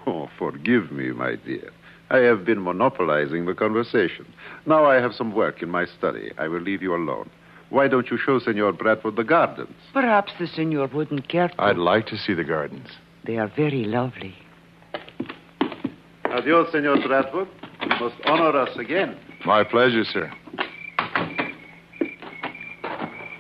Oh, 0.06 0.30
forgive 0.38 0.91
me, 0.91 1.12
my 1.12 1.36
dear. 1.36 1.71
I 2.11 2.17
have 2.19 2.43
been 2.43 2.63
monopolizing 2.63 3.45
the 3.45 3.53
conversation. 3.53 4.25
Now 4.65 4.85
I 4.85 4.95
have 4.95 5.13
some 5.13 5.33
work 5.33 5.61
in 5.61 5.69
my 5.69 5.85
study. 5.85 6.31
I 6.37 6.47
will 6.47 6.61
leave 6.61 6.81
you 6.81 6.95
alone. 6.95 7.29
Why 7.69 7.87
don't 7.87 8.09
you 8.09 8.17
show 8.17 8.39
Senor 8.39 8.73
Bradford 8.73 9.15
the 9.15 9.23
gardens? 9.23 9.75
Perhaps 9.93 10.33
the 10.39 10.47
senor 10.47 10.87
wouldn't 10.87 11.29
care 11.29 11.49
to. 11.49 11.61
I'd 11.61 11.77
like 11.77 12.07
to 12.07 12.17
see 12.17 12.33
the 12.33 12.43
gardens. 12.43 12.87
They 13.25 13.37
are 13.37 13.51
very 13.55 13.83
lovely. 13.83 14.35
Adios, 16.25 16.71
Senor 16.71 17.07
Bradford. 17.07 17.47
You 17.81 17.89
must 17.99 18.15
honor 18.25 18.57
us 18.57 18.75
again. 18.77 19.15
My 19.45 19.63
pleasure, 19.63 20.03
sir. 20.03 20.31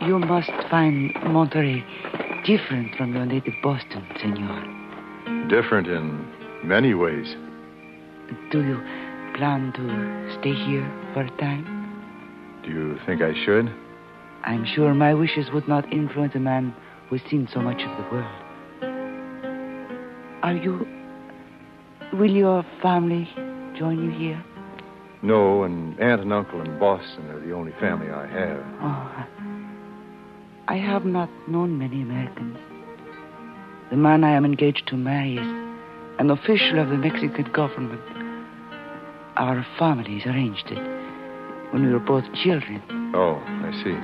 You 0.01 0.19
must 0.19 0.51
find 0.69 1.11
Monterey 1.25 1.83
different 2.45 2.95
from 2.95 3.15
your 3.15 3.25
native 3.25 3.53
Boston, 3.63 4.05
senor. 4.19 5.47
Different 5.49 5.87
in 5.87 6.25
many 6.63 6.93
ways. 6.93 7.35
Do 8.51 8.63
you 8.63 8.81
plan 9.35 9.71
to 9.73 10.39
stay 10.39 10.53
here 10.53 10.89
for 11.13 11.21
a 11.21 11.29
time? 11.37 11.65
Do 12.63 12.71
you 12.71 12.97
think 13.05 13.21
I 13.21 13.33
should? 13.45 13.71
I'm 14.43 14.65
sure 14.65 14.93
my 14.95 15.13
wishes 15.13 15.51
would 15.53 15.67
not 15.67 15.91
influence 15.93 16.33
a 16.33 16.39
man 16.39 16.73
who 17.07 17.17
has 17.17 17.29
seen 17.29 17.47
so 17.53 17.59
much 17.59 17.79
of 17.81 17.97
the 17.97 18.11
world. 18.11 18.25
Are 20.41 20.55
you. 20.55 20.87
Will 22.13 22.31
your 22.31 22.65
family 22.81 23.29
join 23.77 24.03
you 24.03 24.09
here? 24.17 24.43
No, 25.21 25.61
and 25.61 25.99
aunt 25.99 26.21
and 26.21 26.33
uncle 26.33 26.61
in 26.61 26.79
Boston 26.79 27.29
are 27.29 27.39
the 27.39 27.51
only 27.51 27.73
family 27.73 28.09
I 28.09 28.25
have. 28.25 28.63
Oh, 28.81 29.25
I 30.67 30.77
have 30.77 31.05
not 31.05 31.29
known 31.47 31.77
many 31.77 32.01
Americans. 32.01 32.57
The 33.91 33.97
man 33.97 34.23
I 34.23 34.31
am 34.31 34.43
engaged 34.43 34.87
to 34.87 34.95
marry 34.95 35.37
is 35.37 35.47
an 36.17 36.31
official 36.31 36.79
of 36.79 36.89
the 36.89 36.97
Mexican 36.97 37.51
government. 37.51 38.01
Our 39.39 39.65
families 39.77 40.25
arranged 40.25 40.69
it 40.69 40.77
when 41.71 41.85
we 41.85 41.93
were 41.93 41.99
both 41.99 42.25
children. 42.43 42.83
Oh, 43.15 43.41
I 43.45 43.71
see. 43.83 43.95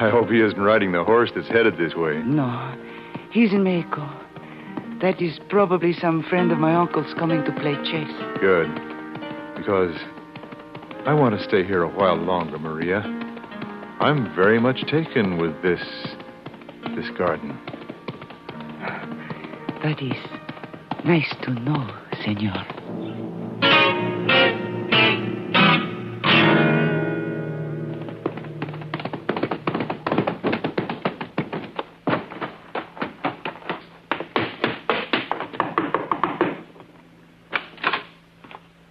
I 0.00 0.10
hope 0.10 0.28
he 0.28 0.40
isn't 0.40 0.60
riding 0.60 0.90
the 0.90 1.04
horse 1.04 1.30
that's 1.32 1.46
headed 1.46 1.78
this 1.78 1.94
way. 1.94 2.20
No, 2.24 2.74
he's 3.30 3.52
in 3.52 3.62
Mexico. 3.62 4.10
That 5.00 5.22
is 5.22 5.38
probably 5.48 5.92
some 5.92 6.24
friend 6.24 6.50
of 6.50 6.58
my 6.58 6.74
uncle's 6.74 7.14
coming 7.14 7.44
to 7.44 7.52
play 7.52 7.74
chess. 7.84 8.10
Good. 8.40 8.66
Because 9.56 9.96
I 11.06 11.14
want 11.14 11.38
to 11.38 11.44
stay 11.44 11.64
here 11.64 11.84
a 11.84 11.88
while 11.88 12.16
longer, 12.16 12.58
Maria. 12.58 13.02
I'm 14.00 14.34
very 14.34 14.58
much 14.58 14.84
taken 14.90 15.38
with 15.38 15.62
this. 15.62 15.80
this 16.96 17.08
garden. 17.16 17.56
That 19.84 20.02
is 20.02 20.16
nice 21.04 21.32
to 21.42 21.52
know, 21.52 21.88
senor. 22.24 22.73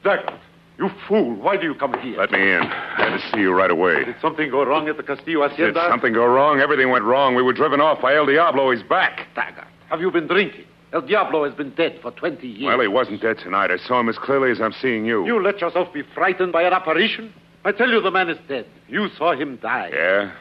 Jack, 0.03 0.33
you 0.77 0.89
fool. 1.07 1.35
Why 1.35 1.57
do 1.57 1.63
you 1.63 1.75
come 1.75 1.97
here? 1.99 2.17
Let 2.17 2.31
me 2.31 2.39
in. 2.39 2.61
I 2.61 3.09
had 3.09 3.17
to 3.17 3.31
see 3.31 3.41
you 3.41 3.51
right 3.53 3.71
away. 3.71 4.03
Did 4.05 4.15
something 4.21 4.49
go 4.49 4.63
wrong 4.65 4.87
at 4.89 4.97
the 4.97 5.03
Castillo 5.03 5.47
Did 5.47 5.75
something 5.75 6.13
go 6.13 6.25
wrong? 6.25 6.59
Everything 6.59 6.89
went 6.89 7.05
wrong. 7.05 7.35
We 7.35 7.43
were 7.43 7.53
driven 7.53 7.79
off 7.79 8.01
by 8.01 8.15
El 8.15 8.25
Diablo. 8.25 8.71
He's 8.71 8.83
back. 8.83 9.27
Taggart. 9.35 9.67
Have 9.89 10.01
you 10.01 10.11
been 10.11 10.27
drinking? 10.27 10.65
El 10.91 11.01
Diablo 11.01 11.43
has 11.45 11.53
been 11.55 11.71
dead 11.71 11.99
for 12.01 12.11
20 12.11 12.47
years. 12.47 12.65
Well, 12.65 12.79
he 12.79 12.87
wasn't 12.87 13.21
dead 13.21 13.39
tonight. 13.39 13.71
I 13.71 13.77
saw 13.77 13.99
him 13.99 14.09
as 14.09 14.17
clearly 14.17 14.51
as 14.51 14.61
I'm 14.61 14.73
seeing 14.73 15.05
you. 15.05 15.25
You 15.25 15.41
let 15.41 15.59
yourself 15.59 15.91
be 15.93 16.03
frightened 16.13 16.51
by 16.51 16.63
an 16.63 16.73
apparition? 16.73 17.33
I 17.65 17.71
tell 17.71 17.89
you, 17.89 18.01
the 18.01 18.11
man 18.11 18.29
is 18.29 18.37
dead. 18.47 18.67
You 18.87 19.07
saw 19.17 19.33
him 19.33 19.57
die. 19.57 19.89
Yeah? 19.93 20.31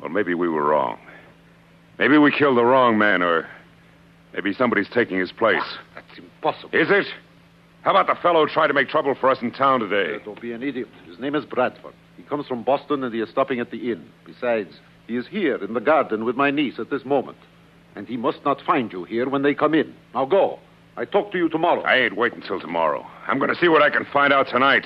Well, 0.00 0.08
maybe 0.08 0.34
we 0.34 0.48
were 0.48 0.64
wrong. 0.64 0.98
Maybe 1.98 2.18
we 2.18 2.32
killed 2.32 2.56
the 2.56 2.64
wrong 2.64 2.98
man, 2.98 3.22
or 3.22 3.48
maybe 4.32 4.54
somebody's 4.54 4.88
taking 4.88 5.18
his 5.18 5.32
place. 5.32 5.60
Ah, 5.60 5.80
that's 5.94 6.18
impossible. 6.18 6.70
Is 6.72 6.88
it? 6.90 7.06
How 7.82 7.90
about 7.90 8.06
the 8.06 8.20
fellow 8.20 8.46
who 8.46 8.52
tried 8.52 8.68
to 8.68 8.74
make 8.74 8.88
trouble 8.88 9.14
for 9.14 9.30
us 9.30 9.38
in 9.40 9.52
town 9.52 9.80
today? 9.80 10.16
Uh, 10.16 10.24
don't 10.24 10.40
be 10.40 10.52
an 10.52 10.62
idiot. 10.62 10.88
His 11.06 11.18
name 11.18 11.34
is 11.34 11.44
Bradford. 11.44 11.94
He 12.16 12.22
comes 12.24 12.46
from 12.46 12.62
Boston 12.62 13.04
and 13.04 13.14
he 13.14 13.20
is 13.20 13.28
stopping 13.30 13.60
at 13.60 13.70
the 13.70 13.92
inn. 13.92 14.08
Besides, 14.24 14.74
he 15.06 15.16
is 15.16 15.26
here 15.26 15.56
in 15.56 15.74
the 15.74 15.80
garden 15.80 16.24
with 16.24 16.36
my 16.36 16.50
niece 16.50 16.78
at 16.78 16.90
this 16.90 17.04
moment. 17.04 17.38
And 17.94 18.06
he 18.06 18.16
must 18.16 18.44
not 18.44 18.60
find 18.62 18.92
you 18.92 19.04
here 19.04 19.28
when 19.28 19.42
they 19.42 19.54
come 19.54 19.74
in. 19.74 19.94
Now 20.14 20.26
go. 20.26 20.58
I 20.96 21.04
talk 21.04 21.30
to 21.32 21.38
you 21.38 21.48
tomorrow. 21.48 21.82
I 21.82 21.96
ain't 21.98 22.16
waiting 22.16 22.42
till 22.42 22.60
tomorrow. 22.60 23.06
I'm 23.28 23.38
going 23.38 23.54
to 23.54 23.60
see 23.60 23.68
what 23.68 23.82
I 23.82 23.90
can 23.90 24.04
find 24.12 24.32
out 24.32 24.48
tonight. 24.48 24.84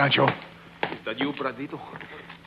Sancho, 0.00 0.26
Is 0.28 0.98
that 1.04 1.20
you, 1.20 1.30
Bradito? 1.34 1.78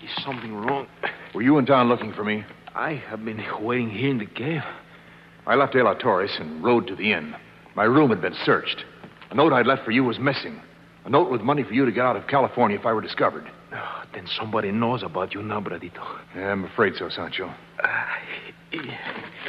Is 0.04 0.24
something 0.26 0.56
wrong? 0.56 0.88
were 1.36 1.44
you 1.44 1.60
in 1.60 1.68
town 1.68 1.88
looking 1.88 2.12
for 2.12 2.24
me? 2.24 2.44
I 2.74 2.96
have 3.08 3.24
been 3.24 3.40
waiting 3.62 3.92
here 3.92 4.10
in 4.10 4.18
the 4.18 4.26
cave. 4.26 4.64
I 5.46 5.54
left 5.54 5.74
De 5.74 5.84
La 5.84 5.94
Torres 5.94 6.36
and 6.40 6.64
rode 6.64 6.88
to 6.88 6.96
the 6.96 7.14
inn. 7.14 7.36
My 7.76 7.84
room 7.84 8.10
had 8.10 8.22
been 8.24 8.34
searched. 8.44 8.84
A 9.30 9.36
note 9.36 9.54
I'd 9.54 9.68
left 9.68 9.86
for 9.86 9.92
you 9.92 10.04
was 10.04 10.18
missing. 10.18 10.60
A 11.06 11.12
note 11.12 11.30
with 11.30 11.42
money 11.42 11.62
for 11.62 11.76
you 11.76 11.86
to 11.86 11.92
get 11.92 12.04
out 12.04 12.16
of 12.16 12.26
California 12.26 12.76
if 12.80 12.88
I 12.88 12.94
were 12.94 13.02
discovered. 13.02 13.48
Oh, 13.76 14.04
then 14.14 14.28
somebody 14.28 14.72
knows 14.72 15.02
about 15.04 15.34
you 15.34 15.42
now, 15.42 15.60
Bradito. 15.60 16.04
Yeah, 16.36 16.52
I'm 16.52 16.64
afraid 16.66 16.94
so, 16.96 17.10
Sancho. 17.10 17.52
Ah, 17.84 18.18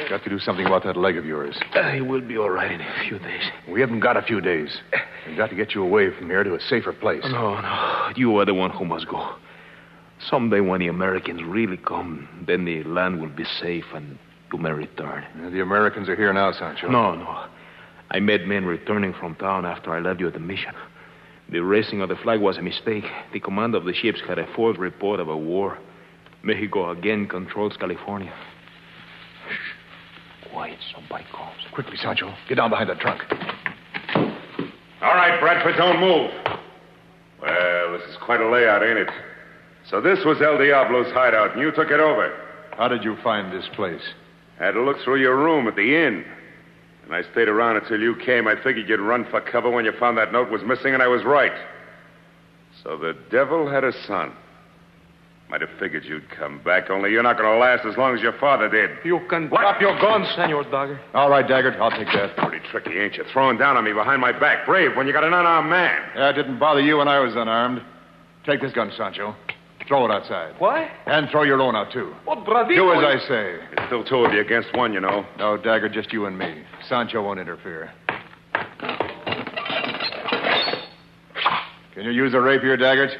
got 0.09 0.23
to 0.23 0.29
do 0.29 0.39
something 0.39 0.65
about 0.65 0.83
that 0.83 0.97
leg 0.97 1.17
of 1.17 1.25
yours. 1.25 1.57
Ah, 1.73 1.79
I 1.79 2.01
will 2.01 2.21
be 2.21 2.37
all 2.37 2.49
right 2.49 2.71
in 2.71 2.81
a 2.81 3.03
few 3.07 3.19
days. 3.19 3.43
We 3.69 3.81
haven't 3.81 3.99
got 3.99 4.17
a 4.17 4.21
few 4.21 4.41
days. 4.41 4.79
We've 5.27 5.37
got 5.37 5.49
to 5.51 5.55
get 5.55 5.75
you 5.75 5.83
away 5.83 6.09
from 6.15 6.27
here 6.27 6.43
to 6.43 6.55
a 6.55 6.59
safer 6.59 6.93
place. 6.93 7.23
No, 7.23 7.59
no. 7.61 8.11
You 8.15 8.35
are 8.37 8.45
the 8.45 8.53
one 8.53 8.71
who 8.71 8.85
must 8.85 9.07
go. 9.07 9.35
Someday 10.19 10.61
when 10.61 10.79
the 10.79 10.87
Americans 10.87 11.43
really 11.43 11.77
come, 11.77 12.27
then 12.47 12.65
the 12.65 12.83
land 12.83 13.21
will 13.21 13.29
be 13.29 13.45
safe 13.45 13.85
and 13.93 14.17
you 14.51 14.59
may 14.59 14.71
return. 14.71 15.25
Yeah, 15.39 15.49
the 15.49 15.61
Americans 15.61 16.09
are 16.09 16.15
here 16.15 16.31
now, 16.33 16.51
Sancho. 16.51 16.89
No, 16.89 17.15
no. 17.15 17.45
I 18.11 18.19
met 18.19 18.47
men 18.47 18.65
returning 18.65 19.13
from 19.13 19.35
town 19.35 19.65
after 19.65 19.91
I 19.91 19.99
left 19.99 20.19
you 20.19 20.27
at 20.27 20.33
the 20.33 20.39
mission. 20.39 20.73
The 21.49 21.59
raising 21.59 22.01
of 22.01 22.09
the 22.09 22.15
flag 22.15 22.41
was 22.41 22.57
a 22.57 22.61
mistake. 22.61 23.05
The 23.31 23.39
command 23.39 23.75
of 23.75 23.85
the 23.85 23.93
ships 23.93 24.19
had 24.27 24.39
a 24.39 24.47
false 24.55 24.77
report 24.77 25.19
of 25.19 25.27
a 25.27 25.37
war. 25.37 25.77
Mexico 26.43 26.89
again 26.91 27.27
controls 27.27 27.77
California. 27.77 28.33
Shh. 29.49 30.49
Quiet, 30.51 30.79
somebody 30.93 31.25
calls. 31.31 31.57
Quickly, 31.71 31.97
Sancho. 31.97 32.33
Get 32.47 32.55
down 32.55 32.69
behind 32.69 32.89
that 32.89 32.99
trunk. 32.99 33.21
All 35.01 35.13
right, 35.13 35.39
Bradford, 35.39 35.75
don't 35.77 35.99
move. 35.99 36.31
Well, 37.41 37.91
this 37.97 38.09
is 38.09 38.17
quite 38.23 38.41
a 38.41 38.49
layout, 38.49 38.81
ain't 38.81 38.97
it? 38.97 39.09
So 39.89 40.01
this 40.01 40.19
was 40.25 40.41
El 40.41 40.57
Diablo's 40.57 41.11
hideout, 41.13 41.53
and 41.53 41.61
you 41.61 41.71
took 41.71 41.91
it 41.91 41.99
over. 41.99 42.35
How 42.75 42.87
did 42.87 43.03
you 43.03 43.17
find 43.23 43.51
this 43.51 43.69
place? 43.75 44.01
Had 44.57 44.71
to 44.71 44.81
look 44.81 44.97
through 45.03 45.21
your 45.21 45.37
room 45.37 45.67
at 45.67 45.75
the 45.75 45.95
inn. 45.95 46.25
And 47.05 47.13
I 47.13 47.21
stayed 47.31 47.47
around 47.47 47.77
until 47.77 47.99
you 47.99 48.15
came. 48.15 48.47
I 48.47 48.55
figured 48.55 48.89
you'd 48.89 48.99
run 48.99 49.25
for 49.29 49.39
cover 49.39 49.69
when 49.69 49.85
you 49.85 49.91
found 49.99 50.17
that 50.17 50.31
note 50.31 50.49
was 50.49 50.63
missing, 50.63 50.93
and 50.93 51.03
I 51.03 51.07
was 51.07 51.23
right. 51.23 51.53
So 52.83 52.97
the 52.97 53.15
devil 53.29 53.69
had 53.69 53.83
a 53.83 53.93
son. 54.07 54.33
Might 55.49 55.61
have 55.61 55.69
figured 55.79 56.03
you'd 56.05 56.27
come 56.31 56.59
back, 56.63 56.89
only 56.89 57.11
you're 57.11 57.21
not 57.21 57.37
going 57.37 57.47
to 57.51 57.59
last 57.59 57.85
as 57.85 57.95
long 57.97 58.15
as 58.15 58.21
your 58.21 58.33
father 58.39 58.67
did. 58.67 58.89
You 59.05 59.21
can 59.29 59.47
drop 59.47 59.79
your 59.79 59.95
guns, 60.01 60.27
Senor 60.35 60.63
Dagger. 60.63 60.99
All 61.13 61.29
right, 61.29 61.45
Daggert. 61.45 61.79
I'll 61.79 61.91
take 61.91 62.07
that. 62.07 62.35
Pretty 62.37 62.65
tricky, 62.71 62.99
ain't 62.99 63.13
you? 63.13 63.23
Throwing 63.31 63.59
down 63.59 63.77
on 63.77 63.83
me 63.83 63.93
behind 63.93 64.21
my 64.21 64.31
back. 64.31 64.65
Brave 64.65 64.97
when 64.97 65.05
you 65.05 65.13
got 65.13 65.23
an 65.23 65.33
unarmed 65.33 65.69
man. 65.69 66.01
Yeah, 66.15 66.31
it 66.31 66.33
didn't 66.33 66.57
bother 66.57 66.81
you 66.81 66.97
when 66.97 67.07
I 67.07 67.19
was 67.19 67.35
unarmed. 67.35 67.83
Take 68.43 68.61
this 68.61 68.73
gun, 68.73 68.91
Sancho. 68.97 69.35
Throw 69.87 70.05
it 70.05 70.11
outside. 70.11 70.55
What? 70.59 70.87
And 71.05 71.29
throw 71.29 71.43
your 71.43 71.61
own 71.61 71.75
out, 71.75 71.91
too. 71.91 72.13
What, 72.25 72.39
Bradito? 72.39 72.75
Do 72.75 72.91
as 72.93 73.03
I 73.03 73.27
say. 73.27 73.59
It's 73.73 73.85
still 73.87 74.03
two 74.03 74.25
of 74.25 74.33
you 74.33 74.41
against 74.41 74.75
one, 74.75 74.93
you 74.93 74.99
know. 74.99 75.25
No, 75.37 75.57
Dagger, 75.57 75.89
just 75.89 76.11
you 76.11 76.25
and 76.25 76.37
me. 76.37 76.63
Sancho 76.89 77.21
won't 77.23 77.39
interfere. 77.39 77.91
Can 81.93 82.03
you 82.03 82.11
use 82.11 82.33
a 82.33 82.41
rapier, 82.41 82.75
Daggett? 82.77 83.11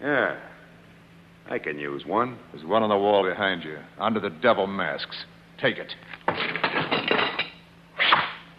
Yeah. 0.00 0.36
I 1.50 1.58
can 1.58 1.78
use 1.78 2.06
one. 2.06 2.38
There's 2.52 2.64
one 2.64 2.82
on 2.82 2.88
the 2.88 2.96
wall 2.96 3.22
behind 3.22 3.62
you, 3.62 3.78
under 3.98 4.18
the 4.18 4.30
devil 4.30 4.66
masks. 4.66 5.26
Take 5.60 5.76
it. 5.76 5.94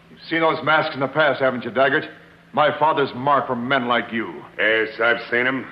You've 0.10 0.22
seen 0.30 0.42
those 0.42 0.64
masks 0.64 0.94
in 0.94 1.00
the 1.02 1.08
past, 1.08 1.42
haven't 1.42 1.66
you, 1.66 1.72
Daggett? 1.72 2.10
My 2.54 2.78
father's 2.80 3.10
mark 3.16 3.48
for 3.48 3.56
men 3.56 3.88
like 3.88 4.14
you. 4.14 4.42
Yes, 4.58 4.90
I've 5.02 5.20
seen 5.30 5.46
him. 5.48 5.66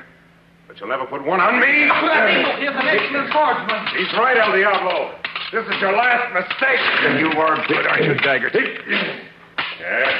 But 0.73 0.79
you'll 0.79 0.89
never 0.89 1.05
put 1.05 1.23
one 1.23 1.39
on 1.39 1.61
me. 1.61 1.69
Here's 1.69 2.73
an 2.73 2.89
excellent 2.89 3.29
swordsman. 3.29 3.85
He's 3.93 4.09
right, 4.17 4.33
El 4.41 4.57
Diablo. 4.57 5.13
This 5.53 5.69
is 5.69 5.77
your 5.79 5.93
last 5.93 6.33
mistake. 6.33 6.81
And 7.05 7.19
you 7.21 7.29
are 7.37 7.61
good, 7.67 7.85
aren't 7.85 8.05
you, 8.05 8.15
Daggett? 8.25 8.57
Yeah. 8.57 10.17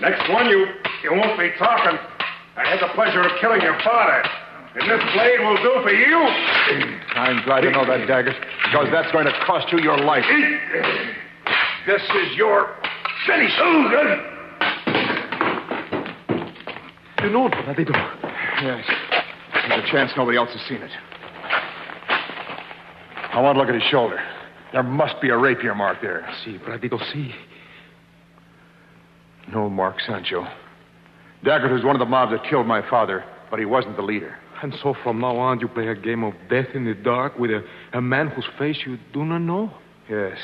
Next 0.00 0.28
one, 0.28 0.50
you 0.50 0.66
you 1.04 1.12
won't 1.12 1.38
be 1.38 1.54
talking. 1.56 1.94
I 2.56 2.66
had 2.66 2.82
the 2.82 2.90
pleasure 2.98 3.22
of 3.22 3.30
killing 3.40 3.62
your 3.62 3.78
father. 3.86 4.26
And 4.74 4.90
this 4.90 4.98
blade 5.14 5.38
will 5.38 5.62
do 5.62 5.78
for 5.80 5.94
you. 5.94 6.18
I'm 7.14 7.44
glad 7.44 7.60
to 7.60 7.70
know 7.70 7.86
that, 7.86 8.08
Daggett, 8.08 8.34
because 8.66 8.88
that's 8.90 9.12
going 9.12 9.26
to 9.26 9.32
cost 9.46 9.70
you 9.70 9.78
your 9.78 9.98
life. 9.98 10.26
This 11.86 12.02
is 12.02 12.34
your 12.34 12.74
finish. 13.24 13.56
You 17.22 17.30
know 17.30 17.48
Bradito? 17.48 17.94
Yes. 18.62 19.05
There's 19.68 19.84
a 19.84 19.92
chance 19.92 20.12
nobody 20.16 20.38
else 20.38 20.50
has 20.50 20.60
seen 20.68 20.82
it. 20.82 20.90
I 23.32 23.40
want 23.40 23.56
to 23.56 23.60
look 23.60 23.68
at 23.68 23.74
his 23.74 23.84
shoulder. 23.90 24.18
There 24.72 24.82
must 24.82 25.20
be 25.20 25.28
a 25.30 25.36
rapier 25.36 25.74
mark 25.74 26.00
there. 26.00 26.28
See, 26.44 26.58
Bradito, 26.58 26.98
see. 27.12 27.34
No 29.52 29.68
mark, 29.68 30.00
Sancho. 30.00 30.46
Daggett 31.44 31.70
was 31.70 31.84
one 31.84 31.94
of 31.94 32.00
the 32.00 32.06
mob 32.06 32.30
that 32.30 32.48
killed 32.48 32.66
my 32.66 32.88
father, 32.88 33.24
but 33.50 33.58
he 33.58 33.64
wasn't 33.64 33.96
the 33.96 34.02
leader. 34.02 34.36
And 34.62 34.74
so 34.82 34.94
from 35.02 35.20
now 35.20 35.36
on, 35.36 35.60
you 35.60 35.68
play 35.68 35.88
a 35.88 35.94
game 35.94 36.24
of 36.24 36.32
death 36.48 36.68
in 36.74 36.84
the 36.84 36.94
dark 36.94 37.38
with 37.38 37.50
a, 37.50 37.62
a 37.92 38.00
man 38.00 38.28
whose 38.28 38.46
face 38.58 38.78
you 38.86 38.98
do 39.12 39.24
not 39.24 39.38
know? 39.38 39.70
Yes. 40.08 40.38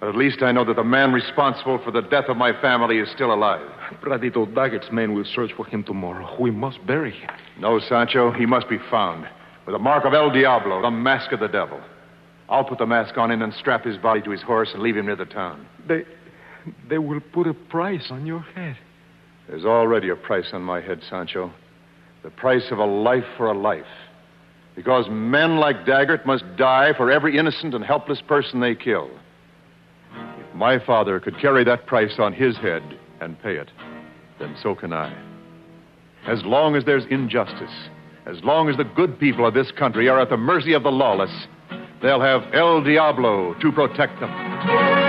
But 0.00 0.10
at 0.10 0.16
least 0.16 0.42
I 0.42 0.52
know 0.52 0.64
that 0.64 0.76
the 0.76 0.84
man 0.84 1.12
responsible 1.12 1.80
for 1.84 1.90
the 1.90 2.02
death 2.02 2.26
of 2.28 2.36
my 2.36 2.52
family 2.60 2.98
is 2.98 3.10
still 3.10 3.32
alive. 3.32 3.66
Bradito 4.02 4.52
Daggett's 4.54 4.90
men 4.92 5.14
will 5.14 5.24
search 5.24 5.52
for 5.56 5.66
him 5.66 5.82
tomorrow. 5.82 6.36
We 6.40 6.50
must 6.50 6.84
bury 6.86 7.12
him. 7.12 7.30
No, 7.58 7.78
Sancho, 7.78 8.30
he 8.30 8.46
must 8.46 8.68
be 8.68 8.78
found. 8.90 9.26
With 9.66 9.74
the 9.74 9.78
mark 9.78 10.04
of 10.04 10.14
El 10.14 10.30
Diablo, 10.30 10.82
the 10.82 10.90
mask 10.90 11.32
of 11.32 11.40
the 11.40 11.48
devil. 11.48 11.80
I'll 12.48 12.64
put 12.64 12.78
the 12.78 12.86
mask 12.86 13.18
on 13.18 13.30
him 13.30 13.42
and 13.42 13.52
strap 13.52 13.84
his 13.84 13.98
body 13.98 14.22
to 14.22 14.30
his 14.30 14.42
horse 14.42 14.70
and 14.72 14.82
leave 14.82 14.96
him 14.96 15.06
near 15.06 15.16
the 15.16 15.26
town. 15.26 15.66
They, 15.86 16.04
they 16.88 16.98
will 16.98 17.20
put 17.20 17.46
a 17.46 17.54
price 17.54 18.06
on 18.10 18.26
your 18.26 18.40
head. 18.40 18.78
There's 19.48 19.64
already 19.64 20.08
a 20.08 20.16
price 20.16 20.48
on 20.52 20.62
my 20.62 20.80
head, 20.80 21.02
Sancho. 21.08 21.52
The 22.22 22.30
price 22.30 22.70
of 22.70 22.78
a 22.78 22.84
life 22.84 23.24
for 23.36 23.46
a 23.46 23.58
life. 23.58 23.84
Because 24.74 25.06
men 25.10 25.56
like 25.56 25.84
Daggett 25.84 26.24
must 26.24 26.44
die 26.56 26.92
for 26.96 27.10
every 27.10 27.36
innocent 27.36 27.74
and 27.74 27.84
helpless 27.84 28.20
person 28.20 28.60
they 28.60 28.74
kill. 28.74 29.10
If 30.14 30.54
my 30.54 30.78
father 30.78 31.20
could 31.20 31.38
carry 31.40 31.64
that 31.64 31.86
price 31.86 32.14
on 32.18 32.32
his 32.32 32.56
head 32.56 32.82
and 33.20 33.40
pay 33.42 33.56
it, 33.56 33.70
then 34.38 34.56
so 34.62 34.74
can 34.74 34.92
I. 34.92 35.12
As 36.26 36.42
long 36.44 36.76
as 36.76 36.84
there's 36.84 37.04
injustice, 37.10 37.88
as 38.26 38.42
long 38.42 38.68
as 38.68 38.76
the 38.76 38.84
good 38.84 39.18
people 39.18 39.46
of 39.46 39.54
this 39.54 39.70
country 39.72 40.08
are 40.08 40.20
at 40.20 40.28
the 40.28 40.36
mercy 40.36 40.74
of 40.74 40.82
the 40.82 40.90
lawless, 40.90 41.46
they'll 42.02 42.20
have 42.20 42.42
El 42.52 42.82
Diablo 42.82 43.54
to 43.60 43.72
protect 43.72 44.20
them. 44.20 45.07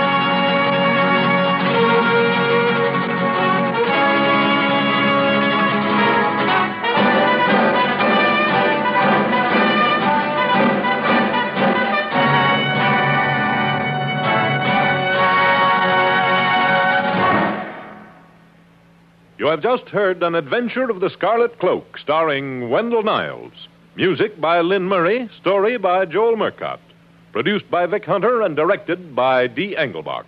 You 19.50 19.56
have 19.56 19.64
just 19.64 19.90
heard 19.90 20.22
An 20.22 20.36
Adventure 20.36 20.92
of 20.92 21.00
the 21.00 21.10
Scarlet 21.10 21.58
Cloak, 21.58 21.98
starring 21.98 22.70
Wendell 22.70 23.02
Niles. 23.02 23.52
Music 23.96 24.40
by 24.40 24.62
Lynn 24.62 24.84
Murray, 24.84 25.28
story 25.42 25.76
by 25.76 26.06
Joel 26.06 26.36
Murcott. 26.36 26.78
Produced 27.32 27.68
by 27.72 27.88
Vic 27.88 28.06
Hunter 28.06 28.44
and 28.44 28.56
directed 28.56 29.16
by 29.16 29.48
Dee 29.48 29.76
Engelbach. 29.76 30.26